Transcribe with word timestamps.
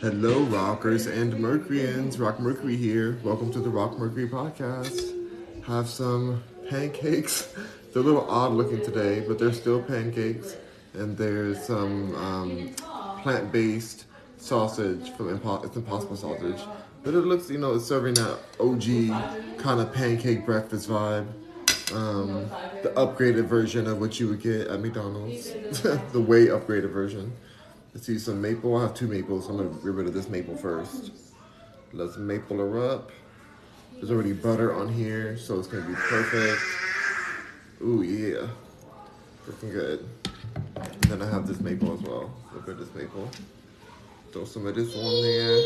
Hello, 0.00 0.40
rockers 0.44 1.06
and 1.06 1.38
Mercuryans. 1.38 2.18
Rock 2.18 2.40
Mercury 2.40 2.76
here. 2.76 3.18
Welcome 3.22 3.52
to 3.52 3.60
the 3.60 3.68
Rock 3.68 3.98
Mercury 3.98 4.28
podcast. 4.28 5.12
Have 5.64 5.88
some 5.88 6.42
pancakes. 6.68 7.54
They're 7.92 8.02
a 8.02 8.04
little 8.04 8.28
odd 8.28 8.52
looking 8.52 8.82
today, 8.82 9.20
but 9.20 9.38
they're 9.38 9.52
still 9.52 9.82
pancakes. 9.82 10.56
And 10.94 11.16
there's 11.16 11.62
some 11.62 12.14
um, 12.16 12.74
plant 13.22 13.52
based 13.52 14.06
sausage 14.38 15.10
from 15.12 15.28
it's 15.64 15.76
Impossible 15.76 16.16
Sausage. 16.16 16.60
But 17.04 17.14
it 17.14 17.20
looks, 17.20 17.50
you 17.50 17.58
know, 17.58 17.74
it's 17.74 17.84
serving 17.84 18.14
that 18.14 18.38
OG 18.60 19.58
kind 19.58 19.80
of 19.80 19.92
pancake 19.92 20.44
breakfast 20.46 20.88
vibe. 20.88 21.26
Um, 21.92 22.48
the 22.82 22.90
upgraded 22.96 23.44
version 23.44 23.86
of 23.86 24.00
what 24.00 24.18
you 24.18 24.28
would 24.28 24.40
get 24.42 24.68
at 24.68 24.80
McDonald's. 24.80 25.52
the 26.12 26.20
way 26.20 26.46
upgraded 26.46 26.90
version. 26.90 27.32
Let's 27.94 28.06
see 28.06 28.18
some 28.18 28.40
maple. 28.40 28.76
I 28.76 28.82
have 28.82 28.94
two 28.94 29.06
maples. 29.06 29.48
I'm 29.48 29.58
gonna 29.58 29.68
get 29.68 29.84
rid 29.84 30.06
of 30.06 30.14
this 30.14 30.28
maple 30.28 30.56
first. 30.56 31.12
Let's 31.92 32.16
maple 32.16 32.56
her 32.58 32.90
up. 32.90 33.10
There's 33.94 34.10
already 34.10 34.32
butter 34.32 34.74
on 34.74 34.88
here, 34.88 35.36
so 35.36 35.58
it's 35.58 35.68
gonna 35.68 35.86
be 35.86 35.94
perfect. 35.94 36.62
Ooh 37.82 38.02
yeah, 38.02 38.46
looking 39.46 39.70
good. 39.70 40.08
And 40.76 41.02
then 41.04 41.22
I 41.22 41.30
have 41.30 41.46
this 41.46 41.60
maple 41.60 41.92
as 41.92 42.00
well. 42.00 42.34
Look 42.54 42.68
at 42.68 42.78
this 42.78 42.94
maple. 42.94 43.28
Throw 44.32 44.44
some 44.46 44.66
of 44.66 44.74
this 44.74 44.96
on 44.96 45.22
there 45.22 45.58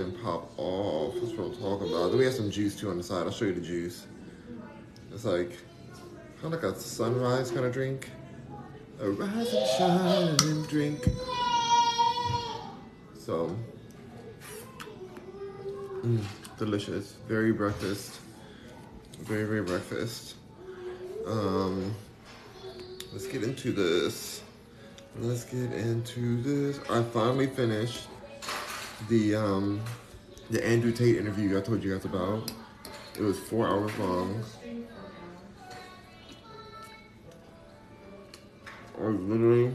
and 0.00 0.22
pop 0.22 0.52
off. 0.56 1.14
That's 1.14 1.32
what 1.32 1.48
I'm 1.48 1.56
talking 1.56 1.88
about. 1.88 2.10
Then 2.10 2.18
we 2.18 2.24
have 2.24 2.34
some 2.34 2.50
juice 2.50 2.76
too 2.76 2.90
on 2.90 2.98
the 2.98 3.02
side. 3.02 3.26
I'll 3.26 3.32
show 3.32 3.46
you 3.46 3.54
the 3.54 3.60
juice. 3.60 4.06
It's 5.12 5.24
like 5.24 5.58
kind 6.40 6.54
of 6.54 6.62
like 6.62 6.72
a 6.72 6.78
sunrise 6.78 7.50
kind 7.50 7.66
of 7.66 7.72
drink. 7.72 8.08
A 9.00 9.10
rise 9.10 9.54
and 9.54 9.66
shine 9.78 10.50
and 10.50 10.68
drink. 10.68 11.08
So, 13.16 13.56
mm, 16.02 16.20
delicious. 16.58 17.12
Very 17.28 17.52
breakfast. 17.52 18.18
Very, 19.20 19.44
very 19.44 19.62
breakfast. 19.62 20.34
Um, 21.26 21.94
let's 23.12 23.28
get 23.28 23.44
into 23.44 23.70
this. 23.70 24.42
Let's 25.20 25.44
get 25.44 25.72
into 25.72 26.42
this. 26.42 26.80
I 26.90 27.02
finally 27.04 27.46
finished 27.46 28.08
the 29.08 29.36
um, 29.36 29.80
the 30.50 30.66
Andrew 30.66 30.90
Tate 30.90 31.18
interview 31.18 31.56
I 31.56 31.60
told 31.60 31.84
you 31.84 31.94
guys 31.94 32.04
about. 32.04 32.50
It 33.16 33.22
was 33.22 33.38
four 33.38 33.68
hours 33.68 33.96
long. 33.98 34.42
Or 39.00 39.12
literally 39.12 39.74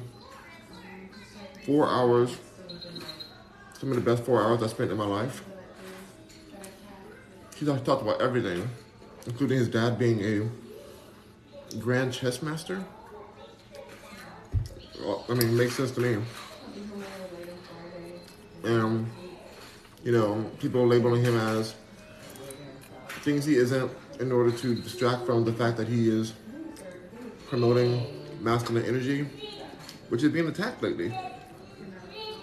four 1.65 1.87
hours. 1.87 2.37
Some 3.79 3.89
of 3.91 3.95
the 3.95 4.01
best 4.01 4.23
four 4.23 4.41
hours 4.41 4.63
I 4.63 4.67
spent 4.67 4.91
in 4.91 4.97
my 4.97 5.05
life. 5.05 5.43
He 7.55 7.65
talked 7.65 7.87
about 7.87 8.21
everything, 8.21 8.67
including 9.25 9.57
his 9.57 9.67
dad 9.69 9.97
being 9.97 10.21
a 10.21 11.75
grand 11.77 12.13
chess 12.13 12.41
master. 12.41 12.83
Well, 14.99 15.25
I 15.29 15.33
mean, 15.33 15.49
it 15.49 15.53
makes 15.53 15.75
sense 15.75 15.91
to 15.91 16.01
me. 16.01 16.23
And, 18.63 19.09
you 20.03 20.11
know, 20.13 20.49
people 20.59 20.87
labeling 20.87 21.23
him 21.23 21.37
as 21.37 21.75
things 23.21 23.45
he 23.45 23.55
isn't 23.55 23.91
in 24.19 24.31
order 24.31 24.51
to 24.51 24.75
distract 24.75 25.25
from 25.25 25.43
the 25.43 25.53
fact 25.53 25.77
that 25.77 25.87
he 25.87 26.09
is 26.09 26.33
promoting 27.47 28.22
masculine 28.43 28.85
energy, 28.85 29.25
which 30.09 30.21
is 30.21 30.31
being 30.31 30.47
attacked 30.47 30.83
lately. 30.83 31.17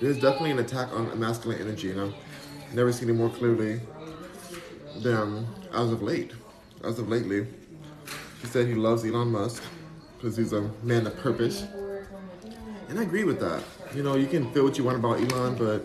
There's 0.00 0.18
definitely 0.18 0.52
an 0.52 0.58
attack 0.60 0.90
on 0.92 1.18
masculine 1.20 1.60
energy, 1.60 1.90
and 1.90 2.00
I've 2.00 2.74
never 2.74 2.90
seen 2.90 3.10
it 3.10 3.12
more 3.12 3.28
clearly 3.28 3.80
than 5.02 5.46
as 5.72 5.92
of 5.92 6.02
late. 6.02 6.32
As 6.82 6.98
of 6.98 7.08
lately, 7.08 7.46
he 8.40 8.46
said 8.46 8.66
he 8.66 8.74
loves 8.74 9.04
Elon 9.04 9.30
Musk 9.30 9.62
because 10.16 10.36
he's 10.36 10.54
a 10.54 10.70
man 10.82 11.06
of 11.06 11.16
purpose, 11.18 11.66
and 12.88 12.98
I 12.98 13.02
agree 13.02 13.24
with 13.24 13.38
that. 13.40 13.62
You 13.94 14.02
know, 14.02 14.16
you 14.16 14.26
can 14.26 14.50
feel 14.52 14.64
what 14.64 14.78
you 14.78 14.84
want 14.84 14.96
about 14.96 15.20
Elon, 15.20 15.56
but 15.56 15.84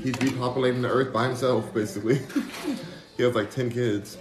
he's 0.00 0.14
repopulating 0.14 0.82
the 0.82 0.88
earth 0.88 1.12
by 1.12 1.26
himself, 1.26 1.74
basically. 1.74 2.20
he 3.16 3.24
has 3.24 3.34
like 3.34 3.50
10 3.50 3.70
kids. 3.70 4.18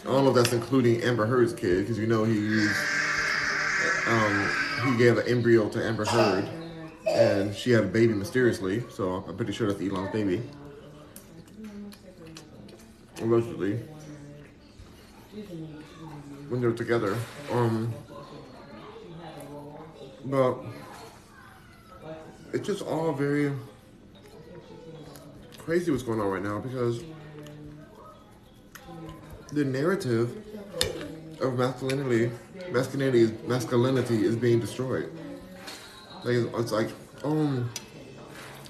I 0.00 0.04
don't 0.04 0.24
know 0.24 0.30
if 0.30 0.36
that's 0.36 0.52
including 0.52 1.02
Amber 1.02 1.26
Heard's 1.26 1.52
kid, 1.52 1.80
because 1.80 1.98
you 1.98 2.06
know 2.06 2.24
he's 2.24 2.70
um, 4.10 4.50
he 4.84 4.98
gave 4.98 5.18
an 5.18 5.28
embryo 5.28 5.68
to 5.68 5.84
Amber 5.84 6.04
Heard, 6.04 6.48
and 7.08 7.54
she 7.54 7.70
had 7.70 7.84
a 7.84 7.86
baby 7.86 8.12
mysteriously. 8.12 8.82
So 8.90 9.24
I'm 9.26 9.36
pretty 9.36 9.52
sure 9.52 9.68
that's 9.68 9.80
Elon's 9.80 10.12
baby, 10.12 10.42
allegedly. 13.20 13.80
When 16.48 16.60
they're 16.60 16.72
together, 16.72 17.16
um, 17.52 17.94
but 20.24 20.58
it's 22.52 22.66
just 22.66 22.82
all 22.82 23.12
very 23.12 23.52
crazy 25.58 25.92
what's 25.92 26.02
going 26.02 26.20
on 26.20 26.26
right 26.26 26.42
now 26.42 26.58
because 26.58 27.04
the 29.52 29.64
narrative 29.64 30.49
of 31.40 31.58
masculinity 31.58 32.30
masculinity 32.70 33.22
is 33.22 33.32
masculinity 33.46 34.24
is 34.24 34.36
being 34.36 34.60
destroyed. 34.60 35.10
Like 36.24 36.36
it's 36.60 36.72
like, 36.72 36.90
um, 37.24 37.70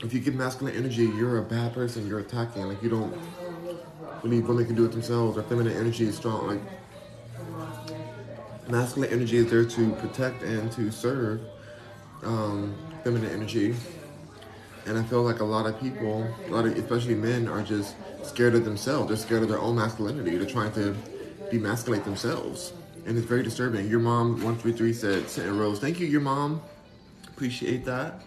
if 0.02 0.12
you 0.14 0.20
get 0.20 0.34
masculine 0.34 0.74
energy, 0.74 1.04
you're 1.04 1.38
a 1.38 1.42
bad 1.42 1.74
person. 1.74 2.06
You're 2.06 2.20
attacking. 2.20 2.62
Like 2.62 2.82
you 2.82 2.90
don't 2.90 3.14
believe 4.22 4.48
women 4.48 4.66
can 4.66 4.74
do 4.74 4.84
it 4.84 4.92
themselves. 4.92 5.36
Or 5.36 5.42
feminine 5.42 5.76
energy 5.76 6.06
is 6.06 6.16
strong. 6.16 6.46
Like 6.46 6.60
masculine 8.68 9.10
energy 9.10 9.38
is 9.38 9.50
there 9.50 9.64
to 9.64 9.92
protect 9.94 10.42
and 10.42 10.70
to 10.72 10.90
serve 10.90 11.40
um, 12.22 12.76
feminine 13.02 13.30
energy. 13.30 13.74
And 14.86 14.96
I 14.96 15.02
feel 15.02 15.22
like 15.22 15.40
a 15.40 15.44
lot 15.44 15.66
of 15.66 15.78
people, 15.78 16.26
a 16.46 16.50
lot 16.50 16.64
of 16.64 16.76
especially 16.76 17.14
men, 17.14 17.48
are 17.48 17.62
just 17.62 17.96
scared 18.22 18.54
of 18.54 18.64
themselves. 18.64 19.08
They're 19.08 19.16
scared 19.16 19.42
of 19.42 19.48
their 19.48 19.58
own 19.58 19.76
masculinity. 19.76 20.36
They're 20.36 20.48
trying 20.48 20.72
to 20.72 20.96
demasculate 21.50 22.04
themselves 22.04 22.72
and 23.06 23.16
it's 23.16 23.26
very 23.26 23.42
disturbing. 23.42 23.88
Your 23.88 24.00
mom, 24.00 24.34
133, 24.34 24.92
said, 24.92 25.28
Sent 25.28 25.52
Rose, 25.52 25.78
thank 25.78 26.00
you, 26.00 26.06
your 26.06 26.20
mom. 26.20 26.62
Appreciate 27.28 27.84
that. 27.84 28.22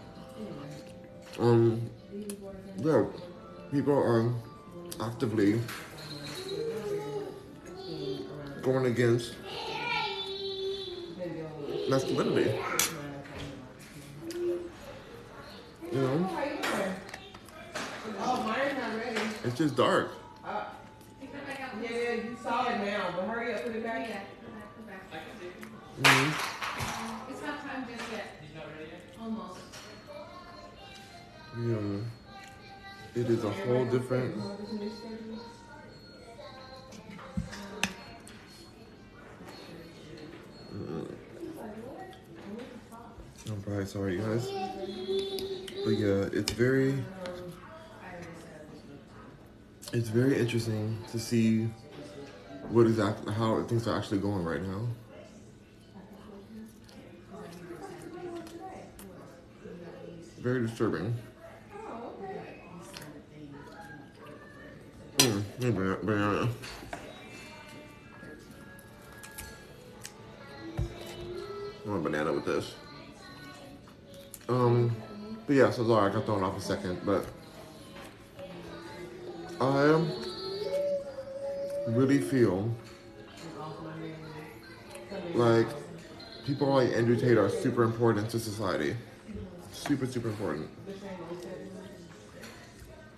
Um, 1.39 1.81
yeah, 2.77 3.05
people 3.71 3.93
are 3.93 4.33
actively 5.01 5.59
going 8.61 8.85
against 8.85 9.35
masculinity. 11.89 12.59
You 15.91 16.01
know? 16.01 16.39
It's 19.43 19.57
just 19.57 19.75
dark. 19.75 20.11
Yeah. 31.65 31.77
It 33.15 33.29
is 33.29 33.43
a 33.45 33.49
whole 33.49 33.85
different. 33.85 34.35
Mm. 40.75 41.11
I'm 43.49 43.61
probably 43.61 43.85
sorry, 43.85 44.17
guys. 44.17 44.49
But 45.85 45.91
yeah, 45.91 46.27
it's 46.33 46.51
very. 46.51 47.01
It's 49.93 50.09
very 50.09 50.37
interesting 50.37 50.97
to 51.11 51.19
see 51.19 51.69
what 52.69 52.87
exactly 52.87 53.33
how 53.33 53.63
things 53.63 53.87
are 53.87 53.97
actually 53.97 54.17
going 54.17 54.43
right 54.43 54.61
now. 54.61 54.87
Very 60.39 60.67
disturbing. 60.67 61.15
Mm, 65.23 65.42
banana. 65.59 66.49
I 71.85 71.89
want 71.89 71.99
a 71.99 72.03
banana 72.03 72.33
with 72.33 72.45
this. 72.45 72.73
Um, 74.49 74.95
but 75.45 75.55
yeah, 75.55 75.71
so 75.71 75.85
sorry, 75.85 76.09
I 76.09 76.13
got 76.13 76.25
thrown 76.25 76.43
off 76.43 76.57
a 76.57 76.61
second, 76.61 77.01
but 77.05 77.25
I 79.59 80.05
really 81.87 82.19
feel 82.19 82.73
like 85.33 85.67
people 86.45 86.67
like 86.67 86.93
Andrew 86.93 87.15
Tate 87.15 87.37
are 87.37 87.49
super 87.49 87.83
important 87.83 88.29
to 88.29 88.39
society. 88.39 88.95
Super, 89.71 90.05
super 90.05 90.29
important. 90.29 90.69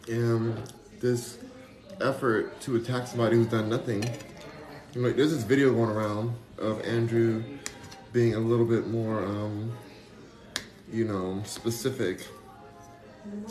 and 0.08 0.62
this 1.00 1.38
effort 2.02 2.60
to 2.62 2.76
attack 2.76 3.08
somebody 3.08 3.38
who's 3.38 3.48
done 3.48 3.70
nothing. 3.70 4.04
You 4.94 5.02
know, 5.02 5.08
like 5.08 5.18
there's 5.18 5.34
this 5.34 5.44
video 5.44 5.74
going 5.74 5.90
around 5.90 6.36
of 6.58 6.82
Andrew 6.86 7.44
being 8.14 8.36
a 8.36 8.40
little 8.40 8.66
bit 8.66 8.88
more, 8.88 9.24
um, 9.26 9.72
you 10.92 11.06
know, 11.06 11.42
specific, 11.46 12.26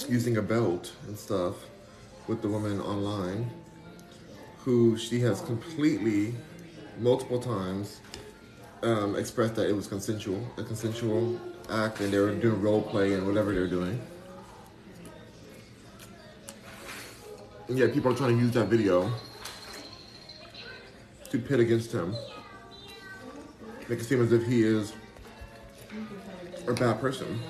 using 0.09 0.37
a 0.37 0.43
belt 0.43 0.93
and 1.07 1.19
stuff 1.19 1.55
with 2.29 2.41
the 2.41 2.49
woman 2.49 2.81
online, 2.81 3.51
who 4.59 4.97
she 4.97 5.21
has 5.21 5.41
completely, 5.43 6.35
multiple 6.99 7.39
times, 7.39 8.01
um, 8.83 9.17
expressed 9.17 9.55
that 9.57 9.69
it 9.69 9.75
was 9.75 9.87
consensual, 9.87 10.41
a 10.57 10.63
consensual 10.63 11.39
act, 11.71 12.01
and 12.01 12.13
they 12.13 12.19
were 12.19 12.35
doing 12.35 12.61
role 12.63 12.83
play 12.83 13.15
and 13.15 13.27
whatever 13.27 13.53
they're 13.53 13.67
doing. 13.67 14.01
And 17.69 17.79
yet 17.79 17.95
people 17.95 18.13
are 18.13 18.17
trying 18.17 18.37
to 18.37 18.43
use 18.43 18.53
that 18.53 18.67
video 18.67 19.11
to 21.31 21.39
pit 21.39 21.61
against 21.61 21.93
him. 21.93 22.15
Make 23.89 24.01
it 24.01 24.05
seem 24.05 24.23
as 24.23 24.33
if 24.33 24.47
he 24.47 24.63
is 24.63 24.93
a 26.67 26.73
bad 26.73 27.01
person. 27.01 27.41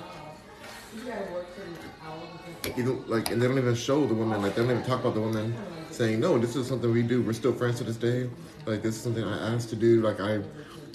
Even 2.77 3.07
like, 3.07 3.31
and 3.31 3.41
they 3.41 3.47
don't 3.47 3.57
even 3.57 3.75
show 3.75 4.05
the 4.05 4.13
woman. 4.13 4.41
Like, 4.41 4.55
they 4.55 4.63
don't 4.63 4.71
even 4.71 4.83
talk 4.83 5.01
about 5.01 5.13
the 5.13 5.21
woman 5.21 5.55
saying, 5.91 6.19
"No, 6.19 6.37
this 6.37 6.55
is 6.55 6.67
something 6.67 6.91
we 6.91 7.03
do. 7.03 7.21
We're 7.21 7.33
still 7.33 7.53
friends 7.53 7.77
to 7.77 7.83
this 7.83 7.95
day. 7.95 8.29
Like, 8.65 8.81
this 8.81 8.95
is 8.95 9.01
something 9.01 9.23
I 9.23 9.53
asked 9.53 9.69
to 9.69 9.75
do. 9.75 10.01
Like, 10.01 10.19
I 10.19 10.41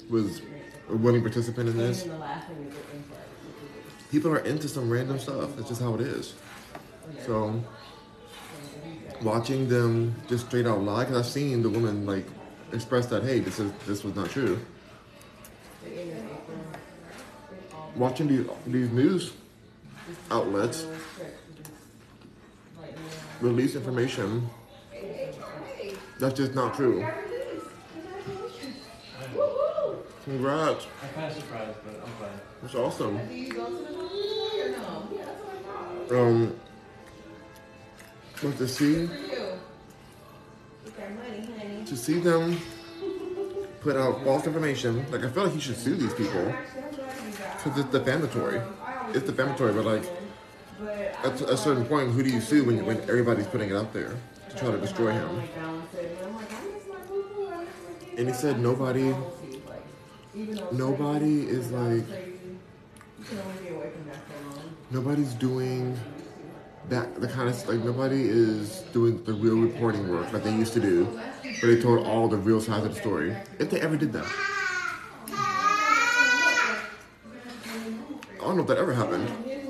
was 0.09 0.41
a 0.89 0.95
willing 0.95 1.21
participant 1.21 1.69
in 1.69 1.77
this." 1.77 2.05
People 4.11 4.31
are 4.31 4.39
into 4.39 4.67
some 4.67 4.89
random 4.89 5.17
stuff. 5.17 5.55
That's 5.55 5.69
just 5.69 5.81
how 5.81 5.95
it 5.95 6.01
is. 6.01 6.33
So, 7.25 7.63
watching 9.23 9.67
them 9.69 10.15
just 10.27 10.47
straight 10.47 10.65
out 10.65 10.81
lie, 10.83 11.05
because 11.05 11.17
I've 11.17 11.31
seen 11.31 11.61
the 11.61 11.69
woman 11.69 12.05
like 12.05 12.25
express 12.71 13.05
that, 13.07 13.23
"Hey, 13.23 13.39
this 13.39 13.59
is 13.59 13.71
this 13.85 14.03
was 14.03 14.15
not 14.15 14.29
true." 14.29 14.59
Watching 17.95 18.27
these 18.27 18.45
these 18.67 18.89
news 18.89 19.33
outlets 20.29 20.85
release 23.41 23.75
information 23.75 24.49
that's 26.21 26.35
just 26.35 26.53
not 26.53 26.75
true. 26.75 27.03
Congrats. 30.23 30.85
I'm 31.01 31.09
kind 31.15 31.31
of 31.31 31.33
surprised, 31.35 31.77
but 31.83 31.95
I'm 31.95 32.11
fine. 32.19 32.39
That's 32.61 32.75
awesome. 32.75 33.19
Do 36.07 36.51
but 38.41 38.57
to 38.57 38.67
see 38.67 39.05
For 39.07 39.13
you. 39.13 39.27
Get 40.85 40.97
that 40.97 41.15
money, 41.15 41.49
honey. 41.57 41.85
to 41.85 41.95
see 41.97 42.19
them 42.19 42.59
put 43.81 43.95
out 43.95 44.23
false 44.23 44.45
information, 44.47 45.05
like 45.11 45.23
I 45.23 45.29
feel 45.29 45.43
like 45.43 45.53
he 45.53 45.59
should 45.59 45.77
sue 45.77 45.95
these 45.95 46.13
people 46.13 46.39
Actually, 46.49 46.83
I'm 46.83 46.91
glad 46.95 47.15
you 47.15 47.37
got. 47.37 47.63
because 47.63 47.79
it's 47.79 47.89
defamatory. 47.91 48.61
It's 49.13 49.25
defamatory, 49.25 49.73
but 49.73 49.85
like 49.85 50.03
at 51.23 51.39
a 51.41 51.57
certain 51.57 51.85
point, 51.85 52.11
who 52.11 52.23
do 52.23 52.29
you 52.29 52.41
sue 52.41 52.63
when 52.65 52.85
when 52.85 52.97
everybody's 53.01 53.47
putting 53.47 53.69
it 53.69 53.75
out 53.75 53.93
there 53.93 54.11
to 54.49 54.55
try 54.57 54.71
to 54.71 54.77
destroy 54.77 55.11
him? 55.11 55.37
Like, 55.37 55.55
balance 55.55 55.93
it. 55.93 56.17
And 56.19 56.27
I'm 56.27 56.35
like, 56.35 56.51
I 56.51 56.63
miss 56.65 56.87
my 56.89 56.95
boo-boo, 57.07 57.47
I 57.47 57.57
miss 57.59 57.67
my 57.87 58.05
kid. 58.05 58.19
And 58.19 58.27
he 58.27 58.33
said 58.33 58.59
nobody, 58.59 59.11
Like, 59.11 59.85
even 60.35 60.55
though 60.55 60.63
it's 60.69 60.77
nobody 60.77 61.41
is 61.47 61.71
like, 61.71 62.07
crazy, 62.09 62.57
You 63.19 63.25
can 63.25 63.37
only 63.39 63.61
be 63.63 63.75
away 63.75 63.89
from 63.91 64.05
that 64.07 64.15
so 64.15 64.57
long. 64.57 64.75
nobody's 64.89 65.33
doing 65.35 65.97
that 66.91 67.21
the 67.21 67.27
kind 67.27 67.47
of 67.47 67.67
like 67.69 67.79
nobody 67.79 68.27
is 68.27 68.81
doing 68.91 69.23
the 69.23 69.31
real 69.31 69.55
reporting 69.55 70.09
work 70.09 70.33
like 70.33 70.43
they 70.43 70.53
used 70.53 70.73
to 70.73 70.81
do, 70.81 71.05
where 71.61 71.73
they 71.73 71.81
told 71.81 72.05
all 72.05 72.27
the 72.27 72.35
real 72.35 72.59
sides 72.59 72.85
of 72.85 72.93
the 72.93 72.99
story. 72.99 73.33
If 73.59 73.69
they 73.69 73.79
ever 73.79 73.95
did 73.95 74.11
that, 74.11 74.25
I 78.35 78.43
don't 78.43 78.57
know 78.57 78.63
if 78.63 78.67
that 78.67 78.77
ever 78.77 78.93
happened. 78.93 79.29
What. 79.29 79.65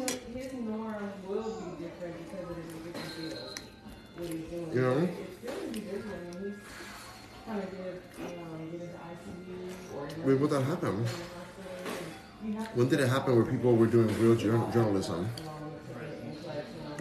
You 4.74 4.82
know? 4.82 5.10
Or 10.26 10.36
When 10.36 10.50
that 10.50 10.64
happen? 10.64 11.06
You 12.44 12.54
have 12.54 12.68
When 12.76 12.90
did 12.90 13.00
it 13.00 13.10
happen 13.10 13.36
where 13.36 13.46
people 13.46 13.76
were 13.76 13.86
doing 13.86 14.08
real 14.20 14.36
jour- 14.36 14.68
journalism? 14.74 15.30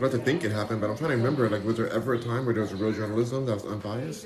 I'd 0.01 0.05
like 0.05 0.13
to 0.13 0.19
think 0.19 0.45
it 0.45 0.51
happened, 0.51 0.81
but 0.81 0.89
I'm 0.89 0.97
trying 0.97 1.11
to 1.11 1.17
remember. 1.19 1.47
Like, 1.51 1.63
was 1.63 1.77
there 1.77 1.91
ever 1.91 2.15
a 2.15 2.19
time 2.19 2.47
where 2.47 2.55
there 2.55 2.63
was 2.63 2.73
real 2.73 2.91
journalism 2.91 3.45
that 3.45 3.53
was 3.53 3.67
unbiased? 3.67 4.25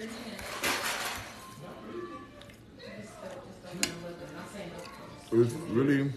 It 5.33 5.37
was 5.37 5.53
really. 5.53 6.13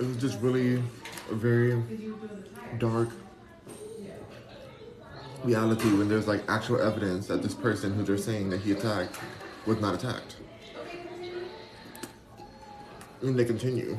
It 0.00 0.06
was 0.06 0.16
just 0.16 0.40
really 0.40 0.82
a 1.30 1.34
very 1.34 1.82
dark 2.78 3.10
reality 5.44 5.90
when 5.98 6.08
there's 6.08 6.26
like 6.26 6.42
actual 6.48 6.80
evidence 6.80 7.26
that 7.26 7.42
this 7.42 7.52
person 7.52 7.92
who 7.92 8.02
they're 8.04 8.16
saying 8.16 8.48
that 8.48 8.62
he 8.62 8.72
attacked 8.72 9.18
was 9.66 9.78
not 9.82 9.94
attacked. 9.94 10.36
And 13.20 13.38
they 13.38 13.44
continue 13.44 13.98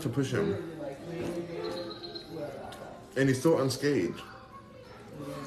to 0.00 0.08
push 0.08 0.30
him. 0.30 0.56
And 3.16 3.28
he's 3.28 3.42
so 3.42 3.58
unscathed. 3.58 4.20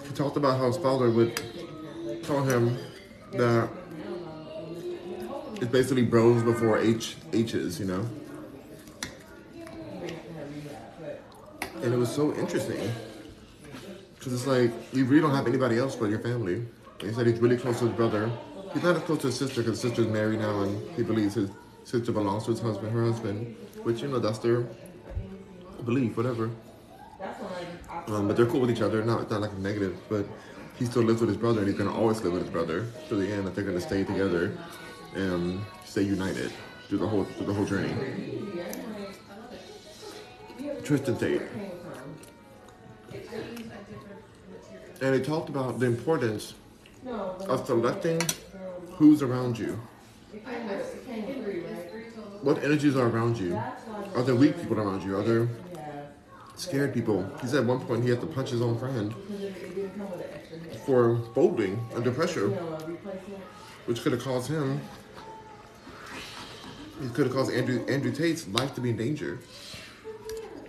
He 0.07 0.13
talked 0.13 0.37
about 0.37 0.57
how 0.57 0.67
his 0.67 0.77
father 0.77 1.09
would 1.09 1.41
tell 2.23 2.43
him 2.43 2.77
that 3.31 3.69
it's 5.55 5.71
basically 5.71 6.03
bros 6.03 6.43
before 6.43 6.77
H 6.77 7.15
H's, 7.31 7.79
you 7.79 7.85
know? 7.85 8.05
And 11.81 11.93
it 11.93 11.97
was 11.97 12.13
so 12.13 12.33
interesting. 12.35 12.91
Because 14.15 14.33
it's 14.33 14.47
like, 14.47 14.71
you 14.93 15.05
really 15.05 15.21
don't 15.21 15.35
have 15.35 15.47
anybody 15.47 15.77
else 15.77 15.95
but 15.95 16.09
your 16.09 16.19
family. 16.19 16.55
And 16.99 17.09
he 17.09 17.13
said 17.13 17.27
he's 17.27 17.39
really 17.39 17.57
close 17.57 17.79
to 17.79 17.87
his 17.87 17.95
brother. 17.95 18.31
He's 18.73 18.83
not 18.83 18.95
as 18.95 19.03
close 19.03 19.19
to 19.19 19.27
his 19.27 19.37
sister 19.37 19.61
because 19.61 19.81
his 19.81 19.91
sister's 19.91 20.07
married 20.07 20.39
now 20.39 20.61
and 20.61 20.95
he 20.95 21.03
believes 21.03 21.33
his 21.33 21.49
sister 21.83 22.11
belongs 22.11 22.45
to 22.45 22.51
his 22.51 22.59
husband, 22.59 22.91
her 22.91 23.05
husband. 23.05 23.55
Which, 23.83 24.01
you 24.01 24.07
know, 24.07 24.19
that's 24.19 24.39
their 24.39 24.65
belief, 25.83 26.15
whatever. 26.15 26.49
Um, 28.07 28.27
but 28.27 28.37
they're 28.37 28.45
cool 28.45 28.61
with 28.61 28.71
each 28.71 28.81
other. 28.81 29.03
Not, 29.03 29.29
not 29.29 29.41
like 29.41 29.51
a 29.51 29.59
negative, 29.59 29.97
but 30.09 30.25
he 30.77 30.85
still 30.85 31.03
lives 31.03 31.21
with 31.21 31.29
his 31.29 31.37
brother 31.37 31.59
and 31.59 31.67
he's 31.67 31.77
to 31.77 31.89
always 31.89 32.21
live 32.21 32.33
with 32.33 32.43
his 32.43 32.51
brother 32.51 32.87
to 33.09 33.15
the 33.15 33.31
end 33.31 33.45
that 33.45 33.55
they're 33.55 33.63
to 33.75 33.81
stay 33.81 34.03
together 34.03 34.57
and 35.15 35.61
stay 35.85 36.01
united 36.01 36.51
through 36.87 36.97
the 36.97 37.07
whole, 37.07 37.23
through 37.23 37.45
the 37.45 37.53
whole 37.53 37.65
journey. 37.65 37.93
Tristan 40.83 41.17
Tate. 41.17 41.41
And 45.01 45.13
they 45.13 45.21
talked 45.21 45.49
about 45.49 45.79
the 45.79 45.85
importance 45.85 46.53
of 47.05 47.65
selecting 47.65 48.21
who's 48.91 49.21
around 49.21 49.57
you. 49.57 49.79
What 52.41 52.63
energies 52.63 52.95
are 52.95 53.07
around 53.07 53.37
you? 53.37 53.55
Are 54.15 54.23
there 54.23 54.35
weak 54.35 54.59
people 54.59 54.79
around 54.79 55.03
you? 55.03 55.17
Are 55.17 55.23
there 55.23 55.47
scared 56.55 56.93
people? 56.93 57.29
He 57.41 57.47
said 57.47 57.61
at 57.61 57.65
one 57.65 57.79
point 57.79 58.03
he 58.03 58.09
had 58.09 58.19
to 58.21 58.27
punch 58.27 58.49
his 58.49 58.61
own 58.61 58.77
friend 58.77 59.13
for 60.85 61.19
folding 61.33 61.79
under 61.95 62.11
pressure, 62.11 62.49
which 63.85 64.01
could 64.01 64.11
have 64.11 64.23
caused 64.23 64.49
him, 64.49 64.81
it 67.01 67.13
could 67.13 67.25
have 67.27 67.35
caused 67.35 67.51
Andrew, 67.51 67.85
Andrew 67.87 68.11
Tate's 68.11 68.47
life 68.47 68.73
to 68.75 68.81
be 68.81 68.89
in 68.89 68.97
danger 68.97 69.39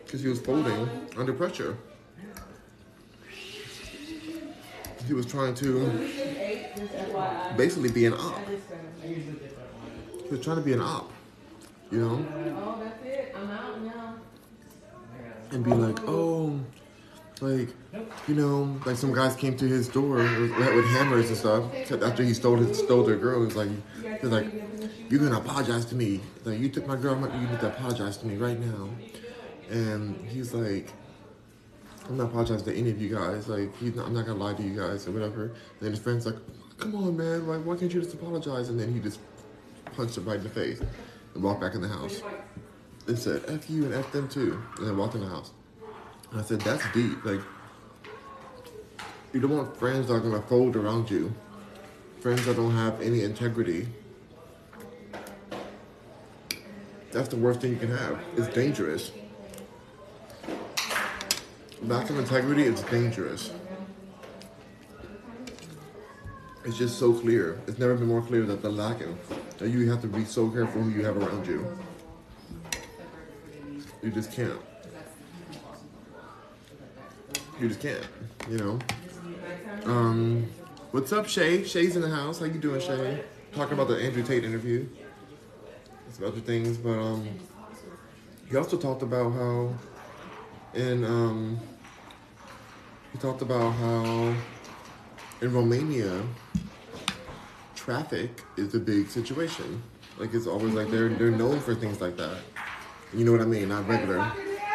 because 0.04 0.20
he 0.22 0.28
was 0.28 0.40
folding 0.40 0.88
under 1.16 1.32
pressure. 1.32 1.76
He 5.06 5.12
was 5.12 5.26
trying 5.26 5.54
to 5.56 5.86
basically 7.56 7.90
be 7.90 8.06
an 8.06 8.14
op. 8.14 8.40
He 10.34 10.38
was 10.38 10.44
trying 10.44 10.56
to 10.56 10.62
be 10.64 10.72
an 10.72 10.80
op, 10.80 11.12
you 11.92 12.00
know, 12.00 12.26
Oh, 12.58 12.82
that's 12.82 13.04
it. 13.04 13.32
I'm 13.36 13.48
out 13.52 13.80
now. 13.82 14.14
and 15.52 15.64
be 15.64 15.70
like, 15.70 15.96
oh, 16.08 16.58
like, 17.40 17.68
you 18.26 18.34
know, 18.34 18.76
like 18.84 18.96
some 18.96 19.14
guys 19.14 19.36
came 19.36 19.56
to 19.56 19.64
his 19.64 19.86
door 19.86 20.16
with, 20.16 20.50
with 20.58 20.86
hammers 20.86 21.28
and 21.28 21.36
stuff 21.36 21.72
after 22.02 22.24
he 22.24 22.34
stole 22.34 22.56
his, 22.56 22.76
stole 22.76 23.04
their 23.04 23.16
girl. 23.16 23.44
he's 23.44 23.54
like, 23.54 23.68
he 24.02 24.26
was 24.26 24.32
like, 24.32 24.46
you're 25.08 25.20
gonna 25.20 25.38
apologize 25.38 25.84
to 25.84 25.94
me. 25.94 26.20
Like, 26.44 26.58
you 26.58 26.68
took 26.68 26.88
my 26.88 26.96
girl, 26.96 27.14
you 27.14 27.46
need 27.46 27.60
to 27.60 27.68
apologize 27.68 28.16
to 28.16 28.26
me 28.26 28.34
right 28.34 28.58
now. 28.58 28.88
And 29.70 30.16
he's 30.26 30.52
like, 30.52 30.92
I'm 32.08 32.16
not 32.16 32.24
apologizing 32.24 32.66
to 32.66 32.76
any 32.76 32.90
of 32.90 33.00
you 33.00 33.14
guys. 33.14 33.46
Like, 33.46 33.70
he's 33.78 33.94
not, 33.94 34.08
I'm 34.08 34.14
not 34.14 34.26
gonna 34.26 34.40
lie 34.42 34.54
to 34.54 34.62
you 34.64 34.76
guys 34.76 35.06
or 35.06 35.12
whatever. 35.12 35.44
And 35.44 35.54
then 35.80 35.90
his 35.92 36.00
friend's 36.00 36.26
like, 36.26 36.38
come 36.76 36.96
on, 36.96 37.16
man, 37.16 37.46
like, 37.46 37.60
why 37.64 37.76
can't 37.76 37.94
you 37.94 38.02
just 38.02 38.14
apologize? 38.14 38.68
And 38.68 38.80
then 38.80 38.92
he 38.92 38.98
just 38.98 39.20
punched 39.96 40.16
him 40.16 40.24
right 40.24 40.36
in 40.36 40.44
the 40.44 40.50
face 40.50 40.80
and 41.34 41.42
walked 41.42 41.60
back 41.60 41.74
in 41.74 41.82
the 41.82 41.88
house. 41.88 42.22
and 43.06 43.18
said, 43.18 43.42
F 43.48 43.68
you 43.68 43.84
and 43.84 43.94
F 43.94 44.10
them 44.12 44.28
too. 44.28 44.62
And 44.78 44.86
then 44.86 44.96
walked 44.96 45.14
in 45.14 45.20
the 45.20 45.28
house. 45.28 45.50
And 46.30 46.40
I 46.40 46.44
said, 46.44 46.60
that's 46.60 46.84
deep. 46.92 47.24
Like, 47.24 47.40
you 49.32 49.40
don't 49.40 49.50
want 49.50 49.76
friends 49.76 50.08
that 50.08 50.14
are 50.14 50.20
going 50.20 50.40
to 50.40 50.46
fold 50.48 50.76
around 50.76 51.10
you, 51.10 51.34
friends 52.20 52.44
that 52.46 52.56
don't 52.56 52.74
have 52.74 53.00
any 53.00 53.22
integrity. 53.22 53.88
That's 57.12 57.28
the 57.28 57.36
worst 57.36 57.60
thing 57.60 57.72
you 57.72 57.76
can 57.76 57.90
have. 57.90 58.18
It's 58.36 58.48
dangerous. 58.48 59.12
Lack 61.82 62.08
of 62.10 62.18
integrity 62.18 62.62
is 62.62 62.80
dangerous. 62.82 63.52
It's 66.64 66.78
just 66.78 66.98
so 66.98 67.12
clear. 67.12 67.60
It's 67.66 67.78
never 67.78 67.94
been 67.94 68.08
more 68.08 68.22
clear 68.22 68.44
that 68.46 68.62
the 68.62 68.70
lack 68.70 69.02
of 69.02 69.18
that 69.64 69.70
you 69.70 69.90
have 69.90 70.02
to 70.02 70.06
be 70.06 70.26
so 70.26 70.50
careful 70.50 70.82
who 70.82 70.90
you 70.90 71.02
have 71.06 71.16
around 71.16 71.46
you. 71.46 71.66
You 74.02 74.10
just 74.10 74.30
can't. 74.30 74.60
You 77.58 77.68
just 77.68 77.80
can't. 77.80 78.06
You 78.50 78.58
know. 78.58 78.78
Um, 79.86 80.50
what's 80.90 81.14
up, 81.14 81.26
Shay? 81.26 81.64
Shay's 81.64 81.96
in 81.96 82.02
the 82.02 82.10
house. 82.10 82.40
How 82.40 82.44
you 82.44 82.60
doing, 82.60 82.78
Shay? 82.78 83.24
Talking 83.54 83.72
about 83.72 83.88
the 83.88 83.96
Andrew 83.96 84.22
Tate 84.22 84.44
interview. 84.44 84.86
It's 86.08 86.18
about 86.18 86.32
other 86.32 86.40
things, 86.42 86.76
but 86.76 86.98
um, 86.98 87.26
he 88.50 88.58
also 88.58 88.76
talked 88.76 89.02
about 89.02 89.32
how, 89.32 89.72
and 90.74 91.06
um, 91.06 91.58
he 93.12 93.18
talked 93.18 93.40
about 93.40 93.70
how 93.70 94.34
in 95.40 95.54
Romania, 95.54 96.22
traffic 97.84 98.42
is 98.56 98.74
a 98.74 98.80
big 98.80 99.08
situation. 99.08 99.82
Like 100.18 100.32
it's 100.32 100.46
always 100.46 100.72
like 100.72 100.90
they're 100.90 101.10
they're 101.10 101.30
known 101.30 101.60
for 101.60 101.74
things 101.74 102.00
like 102.00 102.16
that. 102.16 102.38
You 103.12 103.24
know 103.24 103.32
what 103.32 103.42
I 103.42 103.44
mean? 103.44 103.68
Not 103.68 103.86
regular, 103.86 104.18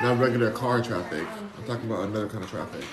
not 0.01 0.20
regular 0.20 0.51
car 0.51 0.82
traffic. 0.82 1.25
I'm 1.58 1.63
talking 1.66 1.89
about 1.89 2.08
another 2.08 2.28
kind 2.28 2.44
of 2.44 2.50
traffic. 2.50 2.86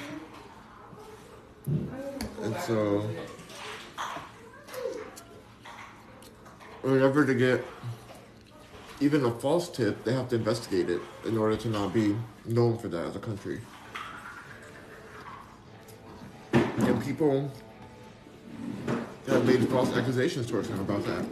And 1.66 2.56
so, 2.66 3.08
whenever 6.82 7.26
to 7.26 7.34
get 7.34 7.64
even 9.00 9.24
a 9.24 9.30
false 9.30 9.68
tip, 9.68 10.02
they 10.04 10.14
have 10.14 10.28
to 10.30 10.36
investigate 10.36 10.88
it 10.88 11.02
in 11.26 11.36
order 11.36 11.56
to 11.56 11.68
not 11.68 11.92
be 11.92 12.16
known 12.46 12.78
for 12.78 12.88
that 12.88 13.04
as 13.04 13.16
a 13.16 13.18
country. 13.18 13.60
And 16.52 17.04
people 17.04 17.50
have 19.26 19.44
made 19.44 19.68
false 19.68 19.92
accusations 19.96 20.46
towards 20.46 20.68
him 20.68 20.80
about 20.80 21.04
that. 21.04 21.24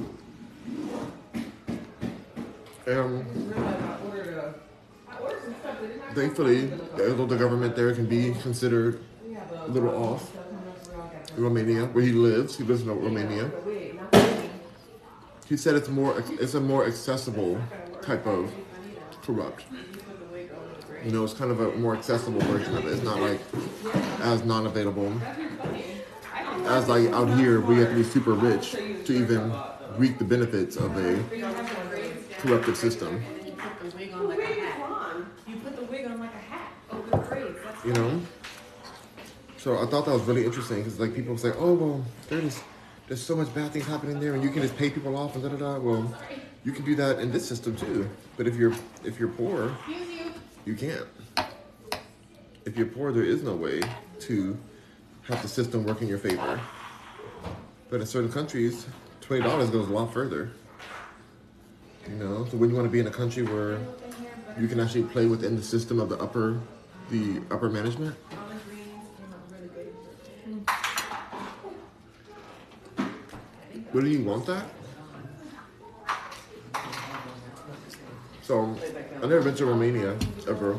And 2.87 3.25
thankfully, 6.15 6.67
the 6.97 7.37
government 7.39 7.77
there 7.77 7.95
can 7.95 8.07
be 8.07 8.35
considered 8.43 9.01
a 9.57 9.69
little 9.69 9.95
off, 9.95 10.31
Romania, 11.37 11.87
where 11.87 12.05
he 12.05 12.13
lives, 12.13 12.57
he 12.57 12.65
lives 12.65 12.83
in 12.83 12.89
Romania. 12.89 13.51
He 15.49 15.57
said 15.57 15.75
it's 15.75 15.89
more, 15.89 16.23
it's 16.41 16.55
a 16.55 16.61
more 16.61 16.87
accessible 16.87 17.61
type 18.03 18.27
of 18.27 18.53
corrupt. 19.23 19.65
You 21.05 21.11
know, 21.13 21.25
it's 21.25 21.35
kind 21.35 21.51
of 21.51 21.61
a 21.61 21.73
more 21.77 21.95
accessible 21.95 22.41
version 22.41 22.77
of 22.77 22.87
it. 22.87 22.93
It's 22.93 23.03
not 23.03 23.21
like 23.21 23.41
as 24.21 24.45
non-available 24.45 25.13
as 26.65 26.89
like 26.89 27.09
out 27.11 27.39
here, 27.39 27.61
we 27.61 27.79
have 27.79 27.91
to 27.91 27.95
be 27.95 28.05
super 28.05 28.33
rich 28.33 28.73
to 28.73 29.13
even 29.13 29.53
reap 29.97 30.19
the 30.19 30.25
benefits 30.25 30.77
of 30.77 30.97
a 30.97 31.23
corrupted 32.39 32.77
system. 32.77 33.23
You 33.45 33.53
put 33.53 33.91
the 33.91 33.97
wig 33.97 34.13
on 34.13 34.29
like 34.29 34.39
a 34.39 34.47
hat. 34.47 35.17
You 35.47 35.57
put 35.57 35.77
the 35.77 35.83
wig 35.85 36.07
on 36.07 36.21
like 36.21 36.35
a 36.35 36.39
hat 36.39 36.73
over 36.91 37.11
the 37.11 37.17
braids. 37.19 37.59
That's 37.65 37.85
You 37.85 37.93
know. 37.93 38.21
So 39.57 39.79
I 39.79 39.87
thought 39.87 40.05
that 40.05 40.13
was 40.13 40.23
really 40.23 40.45
interesting 40.45 40.79
because 40.79 40.99
like 40.99 41.15
people 41.15 41.39
say, 41.39 41.53
oh 41.57 41.75
well, 41.75 42.05
there's 42.29 42.61
there's 43.09 43.23
so 43.23 43.37
much 43.37 43.55
bad 43.55 43.73
things 43.73 43.87
happening 43.87 44.19
there, 44.21 44.35
and 44.35 44.43
you 44.43 44.51
can 44.51 44.63
just 44.63 44.77
pay 44.77 44.91
people 44.91 45.17
off 45.17 45.35
and 45.35 45.45
da 45.45 45.51
da 45.51 45.57
da. 45.57 45.79
Well, 45.79 46.15
you 46.65 46.73
can 46.73 46.85
do 46.85 46.95
that 46.97 47.19
in 47.19 47.31
this 47.31 47.47
system 47.47 47.77
too. 47.77 48.09
But 48.37 48.47
if 48.47 48.57
you're 48.57 48.75
if 49.05 49.19
you're 49.19 49.29
poor, 49.29 49.77
you 50.65 50.75
can't. 50.75 51.07
If 52.65 52.77
you're 52.79 52.87
poor, 52.87 53.13
there 53.13 53.25
is 53.25 53.43
no 53.43 53.55
way 53.55 53.83
to 54.21 54.59
have 55.27 55.41
the 55.43 55.49
system 55.49 55.85
work 55.85 56.03
in 56.03 56.09
your 56.09 56.19
favor. 56.19 56.61
But 57.89 58.01
in 58.01 58.07
certain 58.07 58.31
countries, 58.31 58.87
twenty 59.21 59.43
dollars 59.43 59.71
goes 59.71 59.89
a 59.89 59.93
lot 59.93 60.13
further. 60.13 60.51
You 62.09 62.17
know, 62.17 62.47
so 62.51 62.57
when 62.59 62.69
you 62.71 62.77
want 62.77 62.87
to 62.87 62.93
be 62.93 63.01
in 63.01 63.07
a 63.07 63.11
country 63.11 63.43
where 63.43 63.79
you 64.61 64.69
can 64.69 64.79
actually 64.79 65.05
play 65.05 65.27
within 65.27 65.57
the 65.57 65.63
system 65.63 65.99
of 65.99 66.09
the 66.09 66.19
upper, 66.19 66.61
the 67.11 67.41
upper 67.51 67.71
management. 67.71 68.15
Whether 73.93 74.09
you 74.09 74.25
want 74.25 74.45
that? 74.47 74.67
So, 78.43 78.77
I've 79.23 79.31
never 79.31 79.41
been 79.41 79.55
to 79.55 79.65
Romania 79.67 80.19
ever. 80.47 80.79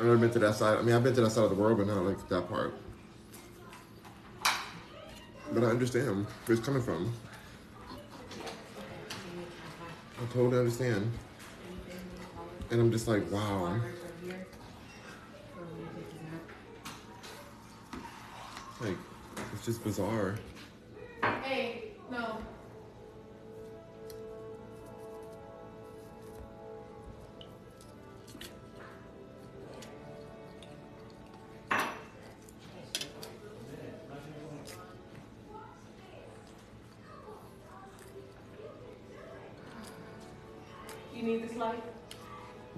I've 0.00 0.06
never 0.06 0.16
been 0.16 0.30
to 0.30 0.38
that 0.38 0.54
side. 0.54 0.78
I 0.78 0.82
mean, 0.82 0.94
I've 0.94 1.04
been 1.04 1.14
to 1.14 1.20
that 1.20 1.30
side 1.30 1.44
of 1.44 1.50
the 1.50 1.56
world, 1.56 1.76
but 1.76 1.86
not 1.86 2.02
like 2.02 2.26
that 2.30 2.48
part. 2.48 2.72
But 5.52 5.62
I 5.62 5.66
understand 5.66 6.26
where 6.46 6.56
it's 6.56 6.64
coming 6.64 6.80
from. 6.80 7.12
I 10.18 10.32
totally 10.32 10.58
understand. 10.58 11.12
And 12.70 12.80
I'm 12.80 12.90
just 12.90 13.08
like, 13.08 13.30
wow. 13.30 13.78
Like, 18.80 18.96
it's 19.52 19.66
just 19.66 19.84
bizarre. 19.84 20.36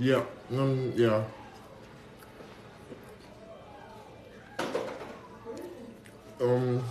Yeah. 0.02 0.24
Um, 0.50 0.92
yeah. 0.96 1.22
Um. 6.40 6.82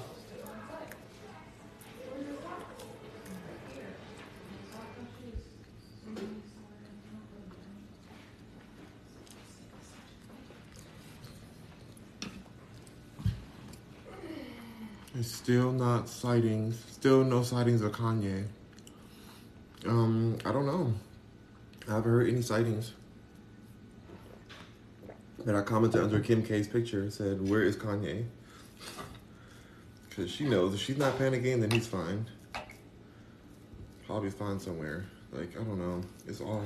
There's 15.14 15.30
still 15.30 15.74
not 15.74 16.08
sightings. 16.08 16.82
Still 16.90 17.26
no 17.26 17.44
sightings 17.44 17.82
of 17.82 17.92
Kanye. 17.92 18.46
Um, 19.86 20.38
I 20.46 20.54
don't 20.54 20.66
know. 20.66 20.94
I 21.90 21.96
haven't 21.96 22.10
heard 22.10 22.30
any 22.30 22.42
sightings. 22.42 22.94
But 25.46 25.56
I 25.56 25.62
commented 25.62 26.02
under 26.02 26.20
Kim 26.20 26.44
K's 26.44 26.68
picture 26.68 27.02
and 27.02 27.12
said, 27.12 27.48
Where 27.50 27.64
is 27.64 27.76
Kanye? 27.76 28.26
Because 30.10 30.30
she 30.30 30.46
knows 30.46 30.74
if 30.74 30.82
she's 30.82 30.98
not 30.98 31.18
panicking, 31.18 31.62
then 31.62 31.72
he's 31.72 31.88
fine. 31.88 32.26
Probably 34.06 34.30
fine 34.30 34.60
somewhere. 34.60 35.06
Like, 35.32 35.56
I 35.60 35.64
don't 35.64 35.80
know. 35.80 36.02
It's 36.28 36.42
all. 36.42 36.64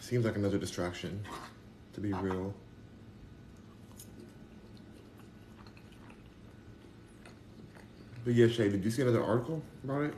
Seems 0.00 0.24
like 0.24 0.36
another 0.36 0.58
distraction, 0.58 1.22
to 1.94 2.00
be 2.00 2.12
real. 2.12 2.54
But 8.24 8.34
yeah, 8.34 8.46
Shay, 8.46 8.68
did 8.68 8.84
you 8.84 8.90
see 8.90 9.02
another 9.02 9.22
article 9.22 9.62
about 9.82 10.02
it? 10.02 10.14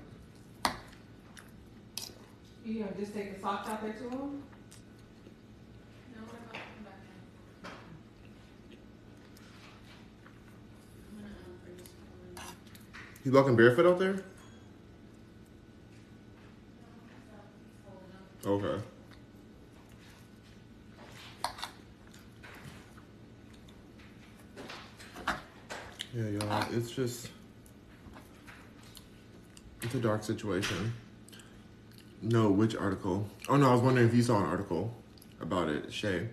You 2.65 2.81
know, 2.81 2.89
just 2.99 3.15
take 3.15 3.35
the 3.35 3.41
socks 3.41 3.69
out 3.69 3.83
there 3.83 3.93
to 3.93 4.03
him? 4.09 4.43
No, 6.15 6.23
what 6.23 6.35
about 6.35 6.53
come 6.53 6.85
back 6.85 6.99
now? 7.63 7.71
I'm 11.13 11.19
gonna 11.19 11.29
um, 11.29 11.61
bring 11.65 11.77
this 11.77 11.89
forward. 12.35 12.55
He's 13.25 13.33
walking 13.33 13.57
barefoot 13.57 13.87
out 13.87 13.99
there? 13.99 14.23
Okay. 18.47 18.83
Yeah, 26.15 26.29
y'all, 26.29 26.67
it's 26.71 26.91
just 26.91 27.31
it's 29.83 29.95
a 29.95 29.99
dark 29.99 30.23
situation. 30.23 30.93
No, 32.21 32.51
which 32.51 32.77
article? 32.77 33.27
Oh 33.49 33.57
no, 33.57 33.71
I 33.71 33.73
was 33.73 33.81
wondering 33.81 34.07
if 34.07 34.15
you 34.15 34.23
saw 34.23 34.39
an 34.39 34.45
article 34.45 34.95
about 35.41 35.69
it, 35.71 35.91
Shay. 35.91 36.29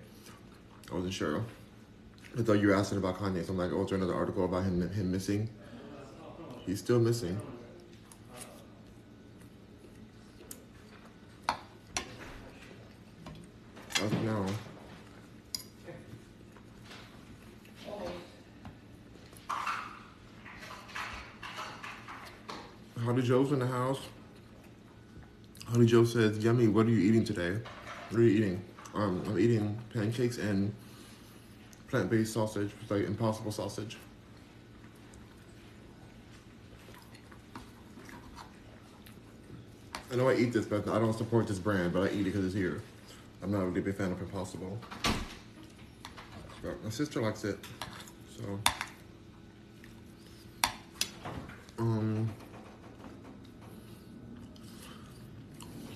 I 0.92 0.96
wasn't 0.96 1.14
sure. 1.14 1.46
I 2.38 2.42
thought 2.44 2.60
you 2.60 2.68
were 2.68 2.76
asking 2.76 2.98
about 2.98 3.18
Kanye, 3.18 3.46
so 3.46 3.54
I'm 3.54 3.58
like, 3.58 3.72
oh, 3.72 3.84
is 3.84 3.90
there 3.90 3.98
another 3.98 4.14
article 4.14 4.44
about 4.44 4.64
him 4.64 4.90
him 4.90 5.10
missing? 5.10 5.50
He's 6.66 6.80
still 6.80 7.00
missing. 7.00 7.40
I 13.96 14.08
don't. 14.08 14.52
Honey 23.04 23.22
Joe's 23.24 23.52
in 23.52 23.60
the 23.60 23.68
house. 23.68 24.00
Honey 25.68 25.86
Joe 25.86 26.06
says, 26.06 26.38
"Yummy. 26.44 26.68
What 26.68 26.86
are 26.86 26.90
you 26.90 27.00
eating 27.00 27.24
today? 27.26 27.60
What 28.10 28.20
are 28.20 28.24
you 28.24 28.30
eating? 28.30 28.64
Um, 28.94 29.24
I'm 29.26 29.40
eating 29.40 29.78
pancakes 29.94 30.38
and 30.38 30.74
plant-based 31.88 32.34
sausage, 32.34 32.72
like 32.90 33.06
Impossible 33.06 33.52
sausage." 33.52 33.98
I 40.12 40.16
know 40.16 40.28
I 40.28 40.36
eat 40.36 40.52
this, 40.52 40.66
but 40.66 40.88
I 40.90 41.00
don't 41.00 41.14
support 41.14 41.48
this 41.48 41.60
brand. 41.60 41.94
But 41.94 42.10
I 42.12 42.14
eat 42.14 42.22
it 42.22 42.24
because 42.26 42.46
it's 42.46 42.54
here. 42.54 42.82
I'm 43.42 43.52
not 43.52 43.64
really 43.64 43.80
a 43.80 43.84
big 43.84 43.96
fan 43.96 44.12
of 44.12 44.20
Impossible. 44.20 44.78
But 46.62 46.84
my 46.84 46.90
sister 46.90 47.22
likes 47.22 47.44
it, 47.44 47.58
so. 48.36 48.60
Um. 51.80 52.30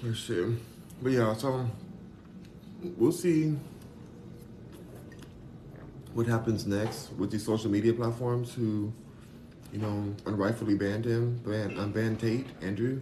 Let's 0.01 0.19
see. 0.19 0.55
But 1.01 1.11
yeah, 1.11 1.33
so 1.33 1.67
we'll 2.97 3.11
see 3.11 3.57
what 6.13 6.27
happens 6.27 6.65
next 6.65 7.11
with 7.13 7.31
these 7.31 7.43
social 7.45 7.69
media 7.69 7.93
platforms 7.93 8.53
who, 8.53 8.93
you 9.73 9.79
know, 9.79 10.15
unrightfully 10.25 10.75
banned 10.75 11.05
him, 11.05 11.37
ban, 11.45 11.71
unbanned 11.71 12.19
Tate, 12.19 12.47
Andrew, 12.61 13.01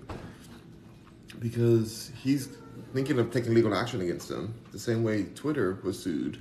because 1.43 2.09
he's 2.23 2.47
thinking 2.93 3.19
of 3.19 3.29
taking 3.29 3.53
legal 3.53 3.75
action 3.75 3.99
against 3.99 4.29
them, 4.29 4.55
the 4.71 4.79
same 4.79 5.03
way 5.03 5.25
Twitter 5.35 5.77
was 5.83 6.01
sued 6.01 6.39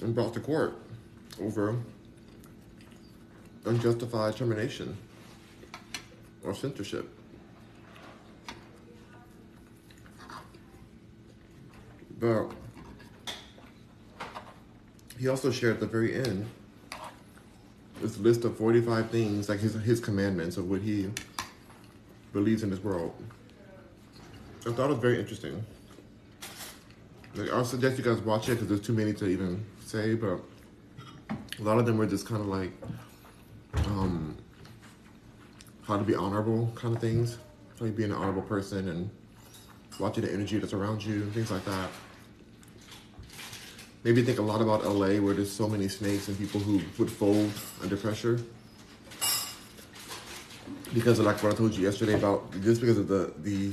and 0.00 0.14
brought 0.14 0.32
to 0.32 0.40
court 0.40 0.78
over 1.40 1.76
unjustified 3.66 4.34
termination 4.34 4.96
or 6.42 6.54
censorship. 6.54 7.06
But 12.18 12.50
he 15.18 15.28
also 15.28 15.50
shared 15.50 15.74
at 15.74 15.80
the 15.80 15.86
very 15.86 16.14
end 16.14 16.48
this 18.00 18.16
list 18.18 18.44
of 18.46 18.56
45 18.56 19.10
things, 19.10 19.50
like 19.50 19.60
his, 19.60 19.74
his 19.74 20.00
commandments 20.00 20.56
of 20.56 20.70
what 20.70 20.80
he 20.80 21.10
believes 22.34 22.62
in 22.64 22.68
this 22.68 22.82
world. 22.82 23.14
I 24.66 24.72
thought 24.72 24.86
it 24.86 24.94
was 24.94 24.98
very 24.98 25.18
interesting. 25.18 25.64
Like, 27.34 27.50
I'll 27.50 27.64
suggest 27.64 27.96
you 27.96 28.04
guys 28.04 28.18
watch 28.18 28.48
it 28.48 28.52
because 28.52 28.68
there's 28.68 28.80
too 28.80 28.92
many 28.92 29.14
to 29.14 29.26
even 29.26 29.64
say, 29.84 30.14
but 30.14 30.40
a 31.30 31.62
lot 31.62 31.78
of 31.78 31.86
them 31.86 31.96
were 31.96 32.06
just 32.06 32.26
kind 32.26 32.40
of 32.40 32.48
like 32.48 32.72
um, 33.86 34.36
how 35.86 35.96
to 35.96 36.04
be 36.04 36.14
honorable 36.14 36.70
kind 36.74 36.94
of 36.94 37.00
things, 37.00 37.38
how 37.78 37.86
to 37.86 37.92
be 37.92 38.04
an 38.04 38.12
honorable 38.12 38.42
person 38.42 38.88
and 38.88 39.10
watching 39.98 40.24
the 40.24 40.32
energy 40.32 40.58
that's 40.58 40.72
around 40.72 41.04
you, 41.04 41.22
and 41.22 41.32
things 41.32 41.50
like 41.50 41.64
that. 41.64 41.88
Maybe 44.02 44.22
think 44.22 44.38
a 44.38 44.42
lot 44.42 44.60
about 44.60 44.84
LA 44.84 45.20
where 45.20 45.34
there's 45.34 45.52
so 45.52 45.68
many 45.68 45.88
snakes 45.88 46.28
and 46.28 46.38
people 46.38 46.60
who 46.60 46.80
would 46.98 47.10
fold 47.10 47.50
under 47.82 47.96
pressure. 47.96 48.40
Because 50.94 51.18
of 51.18 51.26
like 51.26 51.42
what 51.42 51.52
I 51.52 51.56
told 51.56 51.74
you 51.74 51.82
yesterday 51.82 52.14
about 52.14 52.50
just 52.62 52.80
because 52.80 52.98
of 52.98 53.08
the 53.08 53.32
the 53.38 53.72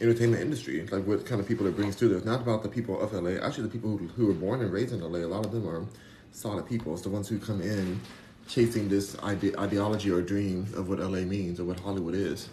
entertainment 0.00 0.42
industry, 0.42 0.86
like 0.86 1.04
what 1.04 1.26
kind 1.26 1.40
of 1.40 1.46
people 1.46 1.66
it 1.66 1.76
brings 1.76 1.96
to 1.96 2.08
this. 2.08 2.24
Not 2.24 2.40
about 2.40 2.62
the 2.62 2.68
people 2.68 3.00
of 3.00 3.12
LA. 3.12 3.32
Actually, 3.44 3.64
the 3.64 3.70
people 3.70 3.96
who, 3.96 4.06
who 4.08 4.26
were 4.26 4.32
born 4.32 4.62
and 4.62 4.72
raised 4.72 4.94
in 4.94 5.00
LA, 5.00 5.18
a 5.18 5.26
lot 5.26 5.44
of 5.44 5.52
them 5.52 5.68
are 5.68 5.84
solid 6.32 6.66
people. 6.66 6.94
It's 6.94 7.02
the 7.02 7.10
ones 7.10 7.28
who 7.28 7.38
come 7.38 7.60
in 7.60 8.00
chasing 8.48 8.88
this 8.88 9.16
ide- 9.22 9.56
ideology 9.58 10.10
or 10.10 10.22
dream 10.22 10.66
of 10.74 10.88
what 10.88 11.00
LA 11.00 11.20
means 11.20 11.60
or 11.60 11.64
what 11.64 11.78
Hollywood 11.80 12.14
is. 12.14 12.48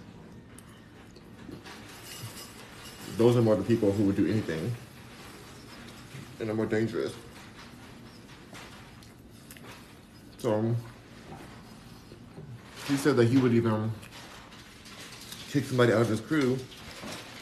Those 3.18 3.38
are 3.38 3.42
more 3.42 3.56
the 3.56 3.64
people 3.64 3.92
who 3.92 4.04
would 4.04 4.16
do 4.16 4.28
anything 4.28 4.76
and 6.40 6.50
are 6.50 6.54
more 6.54 6.66
dangerous. 6.66 7.14
So 10.38 10.76
he 12.88 12.96
said 12.96 13.16
that 13.18 13.28
he 13.28 13.38
would 13.38 13.54
even 13.54 13.92
kick 15.58 15.66
somebody 15.66 15.92
out 15.92 16.02
of 16.02 16.08
his 16.08 16.22
crew 16.22 16.56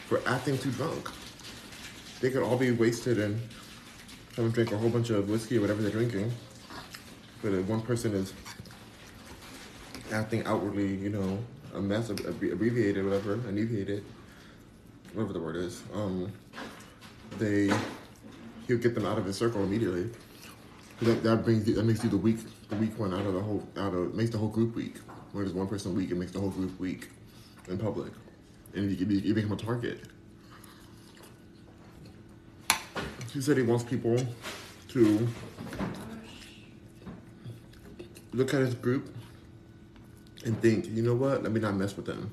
for 0.08 0.22
acting 0.26 0.58
too 0.58 0.72
drunk. 0.72 1.10
They 2.22 2.30
could 2.30 2.44
all 2.44 2.56
be 2.56 2.72
wasted 2.72 3.20
and 3.20 3.42
have 4.38 4.54
drink 4.54 4.72
a 4.72 4.78
whole 4.78 4.90
bunch 4.90 5.10
of 5.10 5.30
whiskey 5.30 5.58
or 5.58 5.62
whatever 5.62 5.82
they're 5.82 5.92
drinking. 5.92 6.32
But 7.42 7.52
if 7.52 7.68
one 7.68 7.82
person 7.82 8.14
is 8.14 8.32
acting 10.14 10.46
outwardly, 10.46 10.96
you 10.96 11.10
know, 11.10 11.40
a 11.74 11.82
mess, 11.82 12.10
abbreviated, 12.10 13.04
whatever, 13.04 13.34
abbreviated, 13.34 14.06
whatever 15.12 15.34
the 15.34 15.42
word 15.42 15.58
is, 15.58 15.84
um, 15.94 16.32
they 17.38 17.70
he'll 18.66 18.78
get 18.78 18.96
them 18.96 19.06
out 19.06 19.18
of 19.18 19.26
his 19.26 19.36
circle 19.36 19.62
immediately. 19.62 20.10
That, 21.02 21.22
that 21.24 21.44
brings 21.44 21.68
you, 21.68 21.74
that 21.74 21.84
makes 21.84 22.02
you 22.02 22.10
the 22.10 22.16
weak 22.16 22.38
the 22.70 22.78
weak 22.78 22.98
one 22.98 23.14
out 23.14 23.26
of 23.26 23.34
the 23.34 23.42
whole 23.42 23.68
out 23.76 23.94
of 23.94 24.16
makes 24.16 24.30
the 24.30 24.38
whole 24.38 24.48
group 24.48 24.74
weak. 24.74 25.00
When 25.34 25.44
there's 25.44 25.54
one 25.54 25.68
person 25.68 25.94
weak, 25.94 26.12
it 26.12 26.16
makes 26.16 26.32
the 26.32 26.40
whole 26.40 26.52
group 26.52 26.80
weak 26.80 27.10
in 27.68 27.78
public, 27.78 28.12
and 28.74 28.92
you, 28.92 29.06
you 29.06 29.34
become 29.34 29.52
a 29.52 29.56
target. 29.56 30.02
He 33.34 33.42
said 33.42 33.58
he 33.58 33.64
wants 33.64 33.84
people 33.84 34.18
to 34.90 35.28
look 38.34 38.54
at 38.54 38.62
his 38.62 38.76
group 38.76 39.14
and 40.46 40.62
think, 40.62 40.88
you 40.88 41.02
know 41.02 41.16
what? 41.16 41.44
Let 41.44 41.52
me 41.52 41.60
not 41.60 41.76
mess 41.76 41.96
with 41.98 42.06
them. 42.06 42.32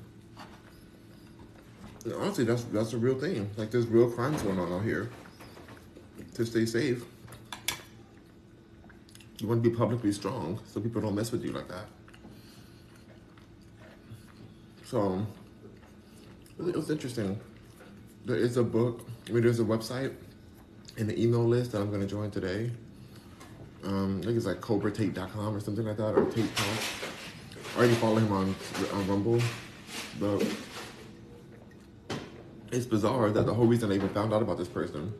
And 2.05 2.13
honestly, 2.13 2.43
that's 2.43 2.63
that's 2.65 2.93
a 2.93 2.97
real 2.97 3.19
thing. 3.19 3.49
Like 3.57 3.71
there's 3.71 3.87
real 3.87 4.09
crimes 4.09 4.41
going 4.41 4.59
on 4.59 4.71
out 4.71 4.83
here. 4.83 5.09
To 6.35 6.45
stay 6.45 6.65
safe, 6.65 7.05
you 9.39 9.47
want 9.47 9.63
to 9.63 9.69
be 9.69 9.75
publicly 9.75 10.11
strong, 10.11 10.59
so 10.65 10.81
people 10.81 11.01
don't 11.01 11.13
mess 11.13 11.31
with 11.31 11.43
you 11.43 11.51
like 11.51 11.67
that. 11.67 11.85
So 14.93 15.25
it 16.59 16.75
was 16.75 16.91
interesting. 16.91 17.39
There 18.25 18.35
is 18.35 18.57
a 18.57 18.63
book. 18.63 19.07
I 19.27 19.31
mean, 19.31 19.41
there's 19.41 19.59
a 19.59 19.63
website 19.63 20.13
and 20.99 21.09
an 21.09 21.17
email 21.17 21.43
list 21.43 21.71
that 21.71 21.81
I'm 21.81 21.89
going 21.89 22.01
to 22.01 22.07
join 22.07 22.29
today. 22.29 22.69
Um, 23.83 24.19
I 24.21 24.25
think 24.25 24.37
it's 24.37 24.45
like 24.45 24.61
cobratate.com 24.61 25.55
or 25.55 25.59
something 25.59 25.83
like 25.83 25.97
that, 25.97 26.13
or 26.13 26.25
Tate 26.25 26.55
Talk. 26.55 26.67
I 27.73 27.79
already 27.79 27.95
follow 27.95 28.17
him 28.17 28.31
on, 28.31 28.55
on 28.93 29.07
Rumble, 29.07 29.41
but 30.19 30.45
it's 32.71 32.85
bizarre 32.85 33.31
that 33.31 33.47
the 33.47 33.53
whole 33.55 33.65
reason 33.65 33.91
I 33.91 33.95
even 33.95 34.09
found 34.09 34.31
out 34.31 34.43
about 34.43 34.59
this 34.59 34.67
person 34.67 35.11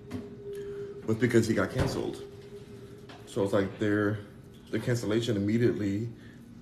was 1.08 1.18
because 1.18 1.48
he 1.48 1.56
got 1.56 1.72
canceled. 1.72 2.22
So 3.26 3.42
it's 3.42 3.54
like 3.54 3.80
their 3.80 4.20
the 4.70 4.80
cancellation 4.80 5.36
immediately. 5.36 6.10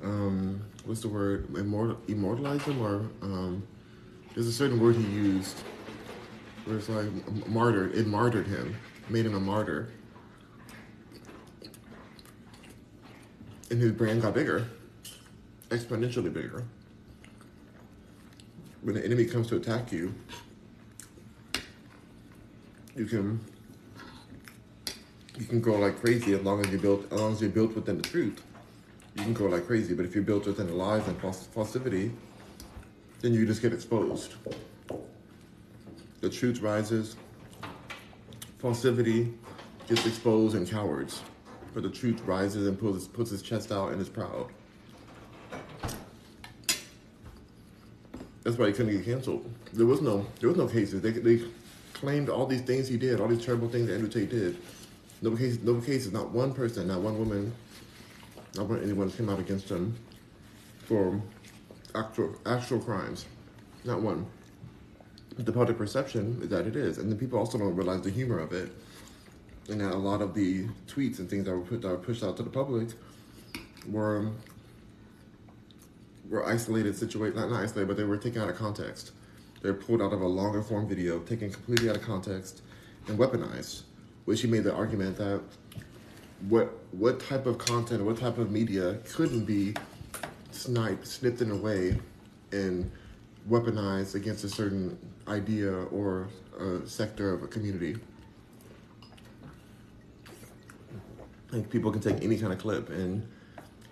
Um, 0.01 0.61
what's 0.85 1.01
the 1.01 1.09
word? 1.09 1.47
Immortal, 1.55 1.97
immortalized 2.07 2.63
him, 2.63 2.81
or 2.81 3.09
um, 3.21 3.67
there's 4.33 4.47
a 4.47 4.53
certain 4.53 4.79
word 4.79 4.95
he 4.95 5.03
used 5.03 5.59
where 6.65 6.77
it's 6.77 6.89
like 6.89 7.07
martyred. 7.47 7.95
It 7.95 8.07
martyred 8.07 8.47
him, 8.47 8.75
made 9.09 9.25
him 9.25 9.35
a 9.35 9.39
martyr, 9.39 9.89
and 13.69 13.81
his 13.81 13.91
brand 13.91 14.21
got 14.21 14.33
bigger, 14.33 14.67
exponentially 15.69 16.33
bigger. 16.33 16.65
When 18.81 18.95
the 18.95 19.05
enemy 19.05 19.25
comes 19.25 19.47
to 19.47 19.57
attack 19.57 19.91
you, 19.91 20.13
you 22.95 23.05
can 23.05 23.39
you 25.37 25.45
can 25.45 25.61
go 25.61 25.75
like 25.75 25.99
crazy 25.99 26.33
as 26.33 26.41
long 26.41 26.65
as 26.65 26.71
you 26.71 26.79
built 26.79 27.11
as 27.11 27.19
long 27.19 27.33
as 27.33 27.41
you're 27.41 27.49
built 27.49 27.75
within 27.75 27.97
the 27.97 28.03
truth. 28.03 28.43
You 29.15 29.23
can 29.23 29.33
go 29.33 29.45
like 29.45 29.67
crazy, 29.67 29.93
but 29.93 30.05
if 30.05 30.15
you're 30.15 30.23
built 30.23 30.45
within 30.45 30.77
lies 30.77 31.07
and 31.07 31.19
falsity, 31.19 32.11
then 33.21 33.33
you 33.33 33.45
just 33.45 33.61
get 33.61 33.73
exposed. 33.73 34.33
The 36.21 36.29
truth 36.29 36.61
rises, 36.61 37.15
falsity 38.59 39.33
gets 39.87 40.05
exposed 40.05 40.55
and 40.55 40.69
cowards, 40.69 41.21
but 41.73 41.83
the 41.83 41.89
truth 41.89 42.21
rises 42.25 42.67
and 42.67 42.79
puts 42.79 43.07
puts 43.07 43.31
his 43.31 43.41
chest 43.41 43.71
out 43.71 43.91
and 43.91 44.01
is 44.01 44.09
proud. 44.09 44.47
That's 48.43 48.57
why 48.57 48.67
he 48.67 48.73
couldn't 48.73 48.93
get 48.93 49.05
canceled. 49.05 49.51
There 49.73 49.85
was 49.85 50.01
no 50.01 50.25
there 50.39 50.49
was 50.49 50.57
no 50.57 50.67
cases. 50.67 51.01
They 51.01 51.11
they 51.11 51.43
claimed 51.93 52.29
all 52.29 52.45
these 52.45 52.61
things 52.61 52.87
he 52.87 52.97
did, 52.97 53.19
all 53.19 53.27
these 53.27 53.45
terrible 53.45 53.69
things 53.69 53.87
that 53.87 53.93
Andrew 53.95 54.09
Tate 54.09 54.29
did. 54.29 54.57
No 55.21 55.35
case, 55.35 55.59
no 55.61 55.79
cases. 55.79 56.11
Not 56.11 56.31
one 56.31 56.53
person, 56.53 56.87
not 56.87 57.01
one 57.01 57.17
woman, 57.19 57.53
not 58.55 58.67
one 58.67 58.83
anyone 58.83 59.09
came 59.11 59.29
out 59.29 59.39
against 59.39 59.69
him 59.69 59.95
for 60.79 61.21
actual 61.95 62.35
actual 62.45 62.79
crimes. 62.79 63.25
Not 63.83 64.01
one. 64.01 64.25
The 65.37 65.51
public 65.51 65.77
perception 65.77 66.39
is 66.43 66.49
that 66.49 66.67
it 66.67 66.75
is, 66.75 66.97
and 66.97 67.11
the 67.11 67.15
people 67.15 67.39
also 67.39 67.57
don't 67.57 67.75
realize 67.75 68.01
the 68.01 68.09
humor 68.09 68.39
of 68.39 68.51
it, 68.51 68.71
and 69.69 69.79
that 69.79 69.93
a 69.93 69.97
lot 69.97 70.21
of 70.21 70.33
the 70.33 70.67
tweets 70.87 71.19
and 71.19 71.29
things 71.29 71.45
that 71.45 71.55
were 71.55 71.61
put 71.61 71.81
that 71.81 71.89
were 71.89 71.97
pushed 71.97 72.23
out 72.23 72.37
to 72.37 72.43
the 72.43 72.49
public 72.49 72.89
were 73.89 74.29
were 76.29 76.47
isolated 76.47 76.95
situations, 76.95 77.37
not, 77.37 77.49
not 77.49 77.61
isolated, 77.63 77.87
but 77.87 77.97
they 77.97 78.03
were 78.03 78.17
taken 78.17 78.41
out 78.41 78.49
of 78.49 78.55
context. 78.55 79.11
They 79.61 79.69
were 79.69 79.77
pulled 79.77 80.01
out 80.01 80.13
of 80.13 80.21
a 80.21 80.27
longer 80.27 80.61
form 80.61 80.87
video, 80.87 81.19
taken 81.19 81.51
completely 81.51 81.89
out 81.89 81.97
of 81.97 82.03
context, 82.03 82.61
and 83.07 83.17
weaponized. 83.17 83.83
Which 84.25 84.41
he 84.41 84.47
made 84.47 84.63
the 84.63 84.73
argument 84.73 85.17
that 85.17 85.41
what 86.49 86.77
what 86.91 87.19
type 87.19 87.45
of 87.45 87.57
content, 87.57 88.03
what 88.03 88.17
type 88.17 88.37
of 88.37 88.51
media 88.51 88.97
couldn't 89.13 89.45
be 89.45 89.73
sniped, 90.51 91.07
snipped 91.07 91.41
in 91.41 91.51
a 91.51 91.55
way, 91.55 91.97
and 92.51 92.91
weaponized 93.49 94.15
against 94.15 94.43
a 94.43 94.49
certain 94.49 94.97
idea 95.27 95.71
or 95.71 96.27
a 96.59 96.87
sector 96.87 97.33
of 97.33 97.43
a 97.43 97.47
community. 97.47 97.97
Like 101.51 101.69
people 101.69 101.91
can 101.91 102.01
take 102.01 102.23
any 102.23 102.37
kind 102.37 102.53
of 102.53 102.59
clip 102.59 102.89
and, 102.89 103.27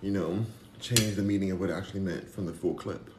you 0.00 0.10
know, 0.10 0.44
change 0.80 1.16
the 1.16 1.22
meaning 1.22 1.50
of 1.50 1.60
what 1.60 1.68
it 1.68 1.74
actually 1.74 2.00
meant 2.00 2.28
from 2.28 2.46
the 2.46 2.52
full 2.52 2.74
clip. 2.74 3.10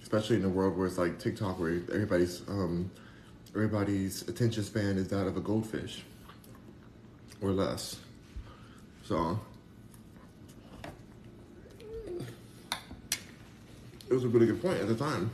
Especially 0.00 0.36
in 0.36 0.44
a 0.44 0.48
world 0.48 0.76
where 0.76 0.86
it's 0.86 0.98
like 0.98 1.18
TikTok, 1.18 1.58
where 1.58 1.70
everybody's 1.92 2.42
um, 2.48 2.90
everybody's 3.54 4.22
attention 4.28 4.62
span 4.62 4.98
is 4.98 5.08
that 5.08 5.26
of 5.26 5.36
a 5.36 5.40
goldfish 5.40 6.02
or 7.40 7.50
less. 7.50 7.96
So 9.04 9.38
it 14.08 14.14
was 14.14 14.24
a 14.24 14.28
really 14.28 14.46
good 14.46 14.62
point 14.62 14.78
at 14.80 14.88
the 14.88 14.94
time. 14.94 15.30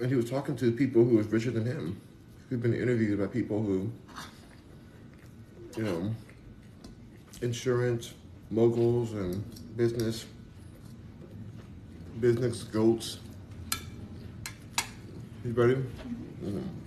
And 0.00 0.08
he 0.08 0.14
was 0.14 0.30
talking 0.30 0.56
to 0.56 0.72
people 0.72 1.04
who 1.04 1.16
was 1.16 1.26
richer 1.26 1.50
than 1.50 1.66
him. 1.66 2.00
He'd 2.48 2.62
been 2.62 2.74
interviewed 2.74 3.18
by 3.18 3.26
people 3.26 3.62
who, 3.62 3.92
you 5.76 5.84
know, 5.84 6.14
insurance 7.42 8.14
moguls 8.50 9.12
and 9.12 9.44
business 9.76 10.26
business 12.18 12.64
goats. 12.64 13.18
You 15.44 15.52
ready? 15.52 15.76
Mm. 16.44 16.79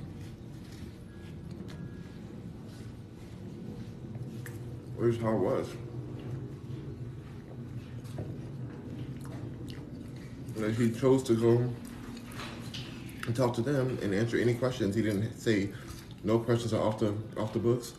Here's 5.04 5.20
how 5.20 5.34
it 5.34 5.40
was. 5.40 5.68
And 10.56 10.74
he 10.78 10.92
chose 10.98 11.24
to 11.24 11.34
go 11.34 11.70
and 13.28 13.36
talk 13.36 13.54
to 13.56 13.62
them 13.62 14.00
and 14.02 14.14
answer 14.14 14.38
any 14.38 14.54
questions. 14.54 14.96
He 14.96 15.02
didn't 15.02 15.38
say 15.38 15.72
no 16.24 16.40
questions 16.40 16.74
are 16.74 16.82
off 16.82 17.00
the 17.00 17.14
off 17.36 17.52
the 17.52 17.60
books. 17.60 17.96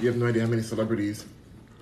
You 0.00 0.08
have 0.08 0.18
no 0.18 0.26
idea 0.26 0.42
how 0.42 0.48
many 0.48 0.60
celebrities 0.60 1.24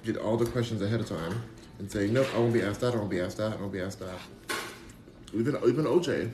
get 0.05 0.17
all 0.17 0.37
the 0.37 0.47
questions 0.47 0.81
ahead 0.81 1.01
of 1.01 1.09
time 1.09 1.43
and 1.81 1.91
say, 1.91 2.07
nope, 2.07 2.29
I 2.33 2.39
won't 2.39 2.53
be 2.53 2.63
asked 2.63 2.83
that, 2.83 2.95
I 2.95 2.99
won't 2.99 3.11
be 3.11 3.21
asked 3.21 3.39
that, 3.39 3.55
I 3.55 3.57
won't 3.57 3.73
be 3.73 3.81
asked 3.81 3.99
that. 3.99 4.15
Even 5.35 5.57
even 5.67 5.87
OJ. 5.87 6.31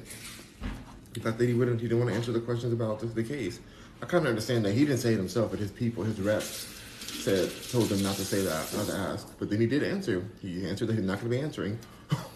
The 1.14 1.20
fact 1.20 1.38
that 1.38 1.48
he 1.48 1.54
wouldn't 1.54 1.80
he 1.80 1.88
didn't 1.88 2.00
want 2.00 2.10
to 2.10 2.16
answer 2.16 2.32
the 2.32 2.40
questions 2.40 2.74
about 2.74 3.00
the, 3.00 3.06
the 3.06 3.24
case. 3.24 3.58
I 4.02 4.04
kind 4.04 4.26
of 4.26 4.28
understand 4.28 4.66
that 4.66 4.72
he 4.72 4.80
didn't 4.80 4.98
say 5.00 5.14
it 5.14 5.16
himself, 5.16 5.50
but 5.50 5.60
his 5.60 5.70
people, 5.70 6.04
his 6.04 6.20
reps, 6.20 6.81
said 7.22 7.52
told 7.70 7.90
him 7.90 8.02
not 8.02 8.16
to 8.16 8.24
say 8.24 8.42
that, 8.42 8.74
not 8.74 8.86
to 8.86 8.94
ask. 8.94 9.38
But 9.38 9.48
then 9.48 9.60
he 9.60 9.66
did 9.66 9.84
answer. 9.84 10.24
He 10.40 10.66
answered 10.66 10.88
that 10.88 10.94
he's 10.94 11.04
not 11.04 11.20
going 11.20 11.30
to 11.30 11.36
be 11.36 11.42
answering. 11.42 11.78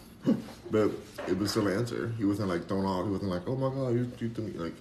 but 0.71 0.91
it 1.27 1.37
was 1.37 1.51
still 1.51 1.67
an 1.67 1.77
answer. 1.77 2.13
He 2.17 2.25
wasn't 2.25 2.49
like 2.49 2.69
thrown 2.69 2.85
off. 2.85 3.05
He 3.05 3.11
wasn't 3.11 3.31
like, 3.31 3.43
oh 3.49 3.57
my 3.57 3.69
god, 3.69 3.95
you 3.95 4.11
you 4.21 4.29
to 4.29 4.41
me 4.41 4.53
like 4.53 4.75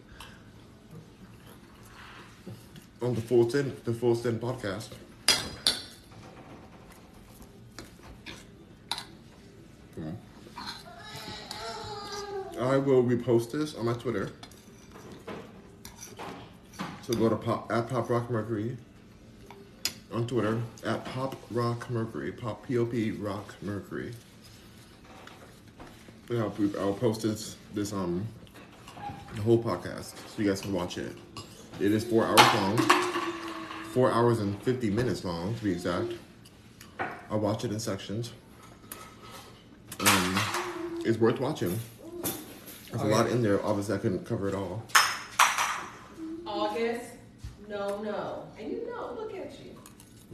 on 3.02 3.15
the 3.15 3.22
Full 3.22 3.50
Send 3.50 3.76
the 3.84 3.94
Full 3.94 4.15
Send 4.15 4.39
podcast. 4.39 4.89
I 12.60 12.78
will 12.78 13.04
repost 13.04 13.52
this 13.52 13.76
on 13.76 13.86
my 13.86 13.94
Twitter. 13.94 14.30
So 17.02 17.13
go 17.13 17.30
to 17.30 17.36
pop 17.36 17.72
at 17.72 17.89
Pop 17.89 18.10
Rock 18.10 18.30
Mercury 18.30 18.78
on 20.15 20.25
Twitter 20.25 20.62
at 20.86 21.04
Pop 21.04 21.36
Rock 21.51 21.89
Mercury, 21.89 22.32
Pop 22.32 22.65
P 22.65 22.78
O 22.78 22.86
P 22.86 23.12
Rock 23.12 23.54
Mercury. 23.62 24.13
Yeah, 26.30 26.43
I'll, 26.43 26.80
I'll 26.80 26.93
post 26.93 27.21
this 27.21 27.58
this 27.73 27.91
um 27.91 28.25
the 29.36 29.41
whole 29.41 29.62
podcast 29.62 30.15
so 30.15 30.41
you 30.41 30.47
guys 30.47 30.62
can 30.62 30.71
watch 30.71 30.97
it. 30.97 31.15
It 31.82 31.91
is 31.91 32.06
four 32.06 32.25
hours 32.25 32.39
long, 32.39 32.78
four 33.91 34.10
hours 34.10 34.39
and 34.39 34.60
fifty 34.63 34.89
minutes 34.89 35.25
long 35.25 35.54
to 35.56 35.63
be 35.63 35.73
exact. 35.73 36.13
I'll 37.30 37.39
watch 37.39 37.65
it 37.65 37.71
in 37.71 37.80
sections. 37.80 38.32
Um, 39.99 40.39
it's 41.06 41.17
worth 41.17 41.39
watching. 41.41 41.78
There's 42.89 43.01
a 43.01 43.08
lot 43.08 43.28
in 43.28 43.41
there. 43.41 43.63
Obviously, 43.65 43.95
I 43.95 43.97
couldn't 43.97 44.25
cover 44.25 44.47
it 44.47 44.56
all. 44.56 44.84
August, 46.45 47.12
no, 47.67 48.01
no. 48.01 48.47
And 48.58 48.71
you 48.71 48.88
know, 48.88 49.13
look 49.19 49.36
at 49.36 49.51
you. 49.60 49.75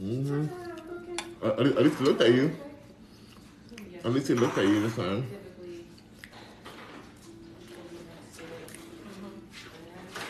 Mm-hmm. 0.00 0.46
At 1.44 1.58
least- 1.58 1.98
he 1.98 2.04
looked 2.04 2.20
at 2.20 2.32
you. 2.32 2.56
At 4.04 4.12
least 4.12 4.28
he 4.28 4.34
looked 4.34 4.58
at 4.58 4.64
you 4.64 4.80
this 4.82 4.96
time. 4.96 5.26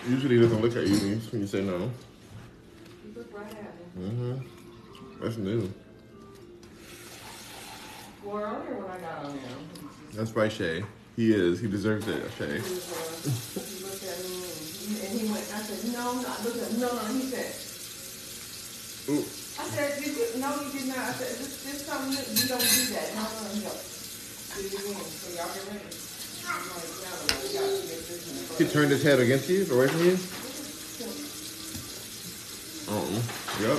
Usually, 0.08 0.34
he 0.36 0.42
doesn't 0.42 0.60
look 0.60 0.74
at 0.76 0.86
you 0.86 0.96
when 1.30 1.40
you, 1.40 1.46
say 1.46 1.62
no. 1.62 1.78
You 1.78 1.90
look 3.14 3.32
right 3.32 3.46
at 3.50 3.96
me. 3.96 4.08
Mm-hmm. 4.08 5.22
That's 5.22 5.36
new. 5.36 5.72
Wore 8.24 8.46
on 8.46 8.54
when 8.66 8.90
I 8.90 8.98
got 8.98 9.24
on 9.24 9.32
there. 9.32 9.42
That's 10.14 10.32
right, 10.32 10.50
Shay. 10.50 10.84
He 11.16 11.32
is. 11.32 11.60
He 11.60 11.68
deserves 11.68 12.08
it, 12.08 12.30
Shay. 12.36 12.46
He 12.46 12.50
uh, 12.50 12.58
he 12.58 12.64
looked 13.84 14.02
at 14.02 14.18
me 14.24 14.42
and, 15.06 15.20
he 15.20 15.26
went, 15.30 15.44
I 15.54 15.62
said, 15.62 15.92
no, 15.92 16.14
no, 16.20 16.26
I 16.28 16.42
looked 16.44 16.58
at 16.58 16.70
him, 16.72 16.80
no, 16.80 16.92
no, 16.94 17.04
he 17.14 17.22
said, 17.22 17.54
Ooh. 19.14 19.24
I 19.62 19.64
said, 19.70 19.94
did 20.02 20.10
you, 20.10 20.26
no, 20.42 20.50
you 20.58 20.70
did 20.74 20.88
not, 20.90 20.98
I 20.98 21.12
said, 21.14 21.38
this, 21.38 21.62
this 21.62 21.86
something, 21.86 22.10
that- 22.18 22.26
you 22.34 22.48
don't 22.50 22.58
do 22.58 22.82
that, 22.98 23.14
no, 23.14 23.22
no, 23.22 23.46
no. 23.62 23.70
Do 23.70 24.58
it 24.58 24.74
again, 24.74 24.98
so 25.06 25.30
y'all 25.38 25.46
get 25.54 25.64
ready. 25.70 25.86
I'm 26.42 26.66
like, 26.66 26.90
no, 26.98 27.10
no, 27.14 27.34
we 27.38 27.46
got 27.54 27.62
to 27.62 27.78
get 27.86 28.00
this 28.02 28.26
in 28.26 28.34
the 28.42 28.64
He 28.64 28.66
turned 28.70 28.90
his 28.90 29.02
head 29.06 29.20
against 29.20 29.48
you, 29.48 29.62
away 29.70 29.86
from 29.86 30.02
you. 30.02 30.18
Oh, 32.90 33.06
yep. 33.62 33.78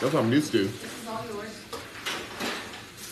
That's 0.00 0.14
what 0.14 0.24
I'm 0.24 0.32
used 0.32 0.50
to. 0.52 0.64
This 0.64 0.72
is 0.82 1.06
all 1.06 1.22
yours. 1.28 1.52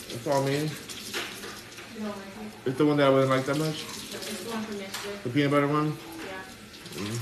That's 0.08 0.26
all 0.26 0.42
I 0.42 0.46
mean. 0.48 0.64
You 0.64 2.00
don't 2.00 2.08
like 2.08 2.16
it? 2.64 2.68
It's 2.72 2.78
the 2.78 2.86
one 2.86 2.96
that 2.96 3.06
I 3.06 3.10
wouldn't 3.10 3.30
like 3.30 3.44
that 3.44 3.58
much. 3.58 3.84
It's 3.84 4.48
one 4.48 4.62
for 4.64 4.74
next 4.80 5.04
year. 5.04 5.14
The 5.22 5.28
peanut 5.30 5.50
butter 5.50 5.68
one. 5.68 5.92
Yeah. 6.24 7.04
Mm. 7.04 7.12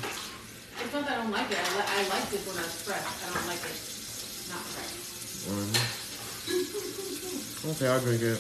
It's 0.85 0.95
not 0.95 1.05
that 1.05 1.19
I 1.19 1.23
don't 1.23 1.33
like 1.33 1.51
it. 1.51 1.59
I, 1.59 1.77
li- 1.77 1.91
I 1.91 2.09
liked 2.09 2.33
it 2.33 2.41
when 2.47 2.57
I 2.57 2.63
was 2.63 2.81
fresh. 2.87 3.03
I 3.03 3.35
don't 3.35 3.47
like 3.49 3.59
it 3.59 3.63
not 3.67 3.75
fresh. 3.75 3.96
Um, 5.49 5.71
okay, 7.71 7.87
I'll 7.89 8.01
drink 8.01 8.23
it. 8.23 8.39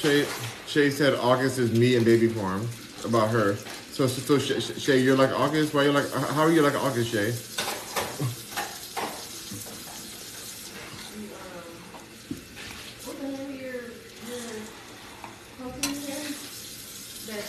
Shay, 0.00 0.26
Shay 0.66 0.90
said 0.90 1.14
August 1.14 1.58
is 1.58 1.72
me 1.78 1.96
and 1.96 2.04
baby 2.04 2.28
form 2.28 2.68
about 3.04 3.30
her. 3.30 3.54
So, 3.92 4.06
so, 4.06 4.38
so 4.38 4.38
Shay, 4.38 4.60
Shay, 4.60 4.98
you're 4.98 5.16
like 5.16 5.30
August. 5.30 5.74
Why 5.74 5.84
you 5.84 5.92
like? 5.92 6.10
How 6.12 6.42
are 6.42 6.50
you 6.52 6.62
like 6.62 6.74
August, 6.74 7.10
Shay? 7.10 7.32
What 13.04 13.20
the 13.20 13.26
hell 13.36 13.50
your 13.50 13.72
your 14.28 14.46
protein 15.58 15.94
here? 15.94 16.30
That 17.26 17.44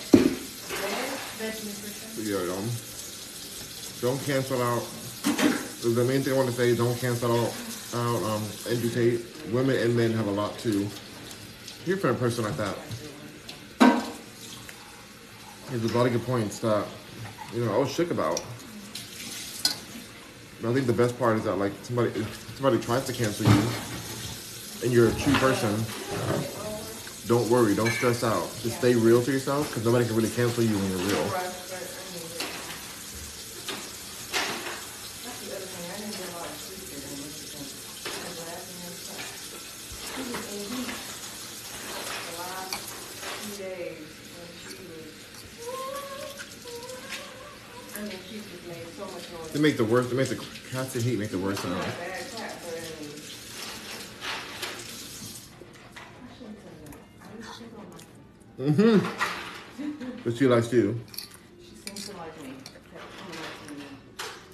veg 0.73 0.97
veg 1.37 1.55
nutrition. 1.63 2.09
Yeah, 2.25 2.53
um, 2.57 2.67
don't 4.01 4.21
cancel 4.33 4.63
out. 4.63 4.81
The 5.83 6.03
main 6.07 6.23
thing 6.23 6.33
I 6.33 6.35
want 6.35 6.49
to 6.49 6.55
say 6.55 6.69
is 6.69 6.77
don't 6.79 6.97
cancel 6.97 7.31
out, 7.31 7.53
out 7.93 8.23
um, 8.23 8.43
educate. 8.67 9.21
Women 9.51 9.75
and 9.75 9.95
men 9.95 10.11
have 10.13 10.25
a 10.25 10.31
lot 10.31 10.57
to 10.59 10.87
hear 11.85 11.97
from 11.97 12.11
a 12.11 12.13
person 12.15 12.43
like 12.43 12.57
that. 12.57 12.75
There's 15.69 15.83
a 15.83 15.95
lot 15.95 16.07
of 16.07 16.13
good 16.13 16.25
points 16.25 16.57
that, 16.59 16.87
you 17.53 17.63
know, 17.63 17.75
I 17.75 17.77
was 17.77 17.91
shook 17.91 18.09
about. 18.09 18.41
But 20.61 20.71
I 20.71 20.73
think 20.73 20.87
the 20.87 20.93
best 20.93 21.19
part 21.19 21.37
is 21.37 21.43
that 21.43 21.57
like 21.57 21.73
somebody 21.83 22.25
somebody 22.55 22.79
tries 22.79 23.05
to 23.05 23.13
cancel 23.13 23.45
you 23.45 23.61
and 24.81 24.91
you're 24.91 25.09
a 25.09 25.13
true 25.13 25.33
person, 25.33 25.75
don't 27.27 27.47
worry, 27.51 27.75
don't 27.75 27.91
stress 27.91 28.23
out. 28.23 28.49
Just 28.63 28.77
stay 28.79 28.95
real 28.95 29.21
to 29.21 29.31
yourself 29.31 29.69
because 29.69 29.85
nobody 29.85 30.05
can 30.05 30.15
really 30.15 30.31
cancel 30.31 30.63
you 30.63 30.75
when 30.75 30.89
you're 30.89 30.97
real. 30.99 31.23
Right, 31.23 31.33
right, 31.33 31.43
I 31.43 32.09
mean, 32.15 32.25
That's 35.23 35.39
the 35.39 35.55
other 35.55 35.67
thing, 35.67 35.87
I 35.87 35.95
didn't 35.99 36.19
realize 36.19 36.55
she 36.63 36.75
did 36.83 36.99
in 36.99 37.15
Michigan. 37.23 37.63
Her 37.63 38.31
last 38.43 38.67
name 38.75 38.95
sucks. 39.03 39.31
She 40.03 40.21
was 40.31 40.43
in 40.51 40.63
heat 40.67 40.91
the 42.23 42.35
last 42.43 42.75
few 43.39 43.55
days 43.63 44.03
when 44.35 44.47
she 44.63 44.71
was. 44.83 45.11
I 47.95 47.99
mean, 48.03 48.19
she 48.27 48.35
just 48.43 48.67
made 48.67 48.87
so 48.99 49.03
much 49.07 49.27
noise. 49.31 49.51
They 49.52 49.52
make 49.63 49.77
the 49.77 49.85
worst. 49.85 50.11
It 50.11 50.15
makes 50.15 50.29
the 50.29 50.35
constant 50.71 51.03
heat 51.05 51.17
make 51.17 51.29
the 51.31 51.39
worst 51.39 51.61
sound. 51.61 51.73
not 51.75 51.83
a 51.83 51.91
bad 51.91 51.97
cat, 52.35 52.57
but 52.61 52.73
I 52.73 52.81
mean. 53.01 53.09
I 56.19 56.27
shouldn't 56.37 56.59
say 56.59 56.73
that. 56.83 56.95
I 57.23 57.25
just 57.41 57.59
think 57.59 57.71
on 57.79 57.85
my. 57.89 58.71
Mm-hmm. 58.71 60.21
But 60.23 60.37
she 60.37 60.47
likes 60.47 60.71
you. 60.73 60.99
She 61.61 61.75
seems 61.75 62.09
to 62.09 62.17
like 62.17 62.43
me. 62.43 62.49
Kept 62.91 63.17
coming 63.17 63.39
up 63.39 63.67
to 63.67 63.73
me. 63.73 63.85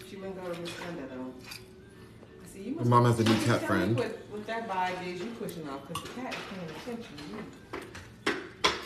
She 0.09 0.15
wouldn't 0.15 0.37
go 0.41 0.53
to 0.53 0.59
Miss 0.61 0.79
Linda 0.79 1.03
though. 1.13 1.33
See 2.53 2.61
you 2.61 2.75
must. 2.75 2.87
mom 2.89 3.05
has 3.05 3.19
a 3.19 3.23
new 3.23 3.45
cat 3.45 3.61
friend. 3.63 3.97
What, 3.97 4.17
what 4.29 4.47
that 4.47 4.69
vibe 4.69 5.07
is 5.07 5.19
you 5.21 5.27
pushing 5.39 5.67
off 5.67 5.87
because 5.87 6.03
the 6.03 6.09
cat 6.21 6.33
is 6.33 6.39
paying 6.51 6.69
attention 6.95 7.13
to 7.17 7.23
you. 7.33 7.39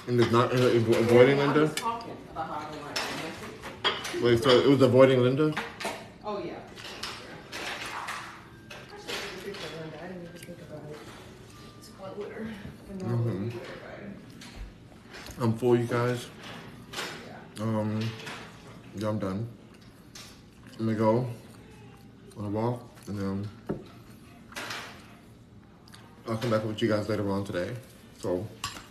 And 0.08 0.20
it's 0.20 0.32
not 0.32 0.54
uh, 0.54 0.58
avoiding 0.58 1.38
Linda. 1.38 1.62
was 1.62 1.74
talking 1.76 2.16
about 2.32 2.48
how 2.48 2.54
I 2.68 2.72
don't 2.72 2.84
like 2.86 2.98
her. 2.98 4.24
Wait, 4.26 4.44
so 4.44 4.50
it 4.50 4.68
was 4.68 4.82
avoiding 4.82 5.22
Linda. 5.22 5.54
Oh 6.26 6.40
yeah. 6.40 6.54
I 7.52 8.98
should 8.98 9.12
have 9.12 9.40
a 9.40 9.44
picture 9.44 9.66
of 9.66 9.82
Linda. 9.82 9.98
I 10.04 10.08
didn't 10.08 10.24
even 10.24 10.40
think 10.40 10.60
about 10.62 10.90
it. 10.90 10.98
It's 11.80 11.90
one 12.00 12.18
with 12.18 12.32
her. 12.32 12.48
And 12.90 13.02
then 13.02 13.10
Mhm. 13.10 13.24
mm 13.24 13.46
with 13.46 13.56
everybody. 13.56 14.08
I'm 15.40 15.58
full, 15.58 15.76
you 15.76 15.86
guys. 15.86 16.28
Um, 17.60 18.02
yeah, 18.96 19.10
I'm 19.10 19.20
done. 19.20 19.48
I'm 20.80 20.86
gonna 20.86 20.98
go 20.98 21.28
on 22.38 22.46
a 22.46 22.50
walk, 22.50 22.84
and 23.08 23.18
then 23.18 23.50
I'll 26.28 26.38
come 26.38 26.52
back 26.52 26.64
with 26.64 26.82
you 26.82 26.88
guys 26.88 27.10
later 27.10 27.30
on 27.30 27.44
today. 27.44 27.74
So, 28.20 28.48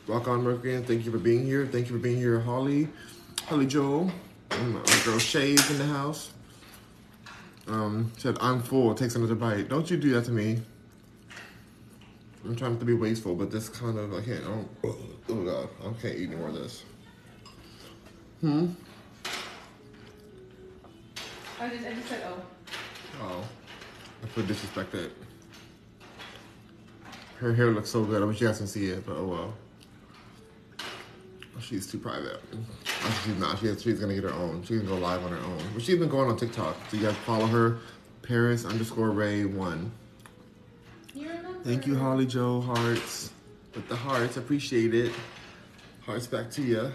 rock 0.07 0.28
on, 0.28 0.42
Mercury, 0.42 0.74
and 0.74 0.87
thank 0.87 1.05
you 1.05 1.12
for 1.12 1.18
being 1.18 1.44
here. 1.44 1.66
Thank 1.66 1.88
you 1.88 1.96
for 1.96 2.02
being 2.02 2.18
here, 2.18 2.40
Holly, 2.40 2.88
Holly 3.46 3.66
Joel, 3.66 4.11
and 4.50 4.74
my 4.74 4.83
girl 5.05 5.18
Shay's 5.18 5.70
in 5.70 5.78
the 5.78 5.87
house. 5.87 6.31
Um, 7.68 8.11
said 8.18 8.37
I'm 8.40 8.61
full. 8.62 8.94
Takes 8.94 9.14
another 9.14 9.37
bite. 9.37 9.68
Don't 9.68 9.88
you 9.90 9.96
do 9.96 10.11
that 10.14 10.24
to 10.24 10.33
me. 10.33 10.61
I'm 12.44 12.57
trying 12.57 12.72
not 12.72 12.81
to 12.81 12.87
be 12.87 12.94
wasteful, 12.94 13.35
but 13.35 13.50
this 13.50 13.68
kind 13.68 13.98
of 13.98 14.12
I 14.12 14.20
can't. 14.20 14.42
I 14.44 14.48
don't, 14.48 14.68
oh 14.85 15.44
god, 15.44 15.68
I 15.81 15.92
can't 16.00 16.16
eat 16.16 16.28
any 16.28 16.37
more 16.37 16.48
of 16.48 16.55
this. 16.55 16.85
Hmm. 18.40 18.70
I 21.61 21.68
just, 21.68 21.87
I 21.87 21.94
just 21.94 22.09
said, 22.09 22.22
oh. 22.26 22.42
Oh, 23.20 23.44
I 24.22 24.26
feel 24.26 24.44
disrespected. 24.44 25.11
Her 27.37 27.55
hair 27.55 27.70
looks 27.70 27.90
so 27.90 28.05
good. 28.05 28.22
I 28.22 28.24
wish 28.24 28.40
you 28.40 28.48
guys 28.48 28.59
can 28.59 28.66
see 28.66 28.87
it, 28.87 29.07
but 29.07 29.16
oh 29.16 29.26
well. 29.26 29.55
She's 31.61 31.87
too 31.87 31.98
private. 31.98 32.40
She's 33.24 33.37
not. 33.37 33.61
She 33.61 33.66
has, 33.66 33.81
she's 33.83 34.00
gonna 34.00 34.14
get 34.14 34.24
her 34.24 34.33
own. 34.33 34.64
She 34.64 34.78
can 34.78 34.87
go 34.87 34.96
live 34.96 35.22
on 35.24 35.31
her 35.31 35.38
own. 35.38 35.59
But 35.74 35.83
she's 35.83 35.98
been 35.98 36.09
going 36.09 36.28
on 36.28 36.37
TikTok. 36.37 36.76
So 36.90 36.96
you 36.96 37.05
guys 37.05 37.14
follow 37.18 37.46
her, 37.46 37.78
Paris 38.22 38.64
underscore 38.64 39.11
Ray 39.11 39.44
one. 39.44 39.92
Thank 41.64 41.87
you, 41.87 41.96
Holly 41.96 42.27
Joe 42.27 42.61
Hearts. 42.61 43.31
With 43.77 43.88
the 43.88 43.94
hearts, 43.94 44.37
appreciate 44.37 44.94
it. 44.94 45.12
Hearts 46.01 46.27
back 46.27 46.51
to 46.53 46.62
you. 46.62 46.90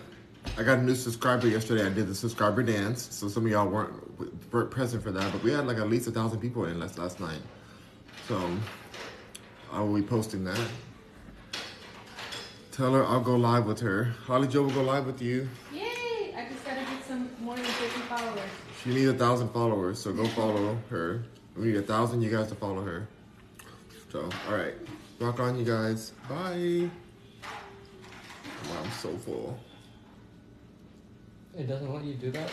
I 0.57 0.63
got 0.63 0.79
a 0.79 0.83
new 0.83 0.93
subscriber 0.93 1.47
yesterday. 1.47 1.85
I 1.85 1.89
did 1.89 2.07
the 2.07 2.13
subscriber 2.15 2.63
dance, 2.63 3.07
so 3.15 3.29
some 3.29 3.45
of 3.45 3.51
y'all 3.51 3.65
weren't, 3.67 4.51
weren't 4.51 4.69
present 4.69 5.03
for 5.03 5.11
that, 5.11 5.31
but 5.31 5.41
we 5.41 5.51
had 5.51 5.67
like 5.67 5.77
at 5.77 5.89
least 5.89 6.07
a 6.07 6.11
thousand 6.11 6.41
people 6.41 6.65
in 6.65 6.81
last 6.81 6.97
last 6.97 7.21
night. 7.21 7.39
So 8.27 8.57
I 9.71 9.79
will 9.79 9.95
be 9.95 10.01
posting 10.01 10.43
that. 10.43 10.67
Tell 12.73 12.93
her 12.93 13.05
I'll 13.05 13.21
go 13.21 13.37
live 13.37 13.65
with 13.65 13.79
her. 13.79 14.15
Holly 14.25 14.49
Joe 14.49 14.63
will 14.63 14.71
go 14.71 14.83
live 14.83 15.05
with 15.05 15.21
you. 15.21 15.47
Yay! 15.73 16.33
I 16.35 16.45
just 16.51 16.65
gotta 16.65 16.81
get 16.81 17.05
some 17.07 17.29
more 17.39 17.55
than 17.55 17.63
50 17.63 18.01
followers. 18.01 18.49
She 18.83 18.89
needs 18.89 19.11
a 19.11 19.13
thousand 19.13 19.47
followers, 19.49 19.97
so 19.97 20.11
go 20.11 20.27
follow 20.27 20.77
her. 20.89 21.23
We 21.55 21.67
need 21.67 21.77
a 21.77 21.81
thousand 21.81 22.21
you 22.21 22.29
guys 22.29 22.49
to 22.49 22.55
follow 22.55 22.81
her. 22.83 23.07
So, 24.09 24.29
all 24.49 24.55
right, 24.55 24.73
rock 25.19 25.39
on, 25.39 25.57
you 25.57 25.65
guys. 25.65 26.11
Bye. 26.29 26.89
Wow, 28.69 28.83
I'm 28.83 28.91
so 28.91 29.09
full. 29.17 29.59
It 31.57 31.67
doesn't 31.67 31.93
let 31.93 32.03
you 32.03 32.13
do 32.13 32.31
that? 32.31 32.49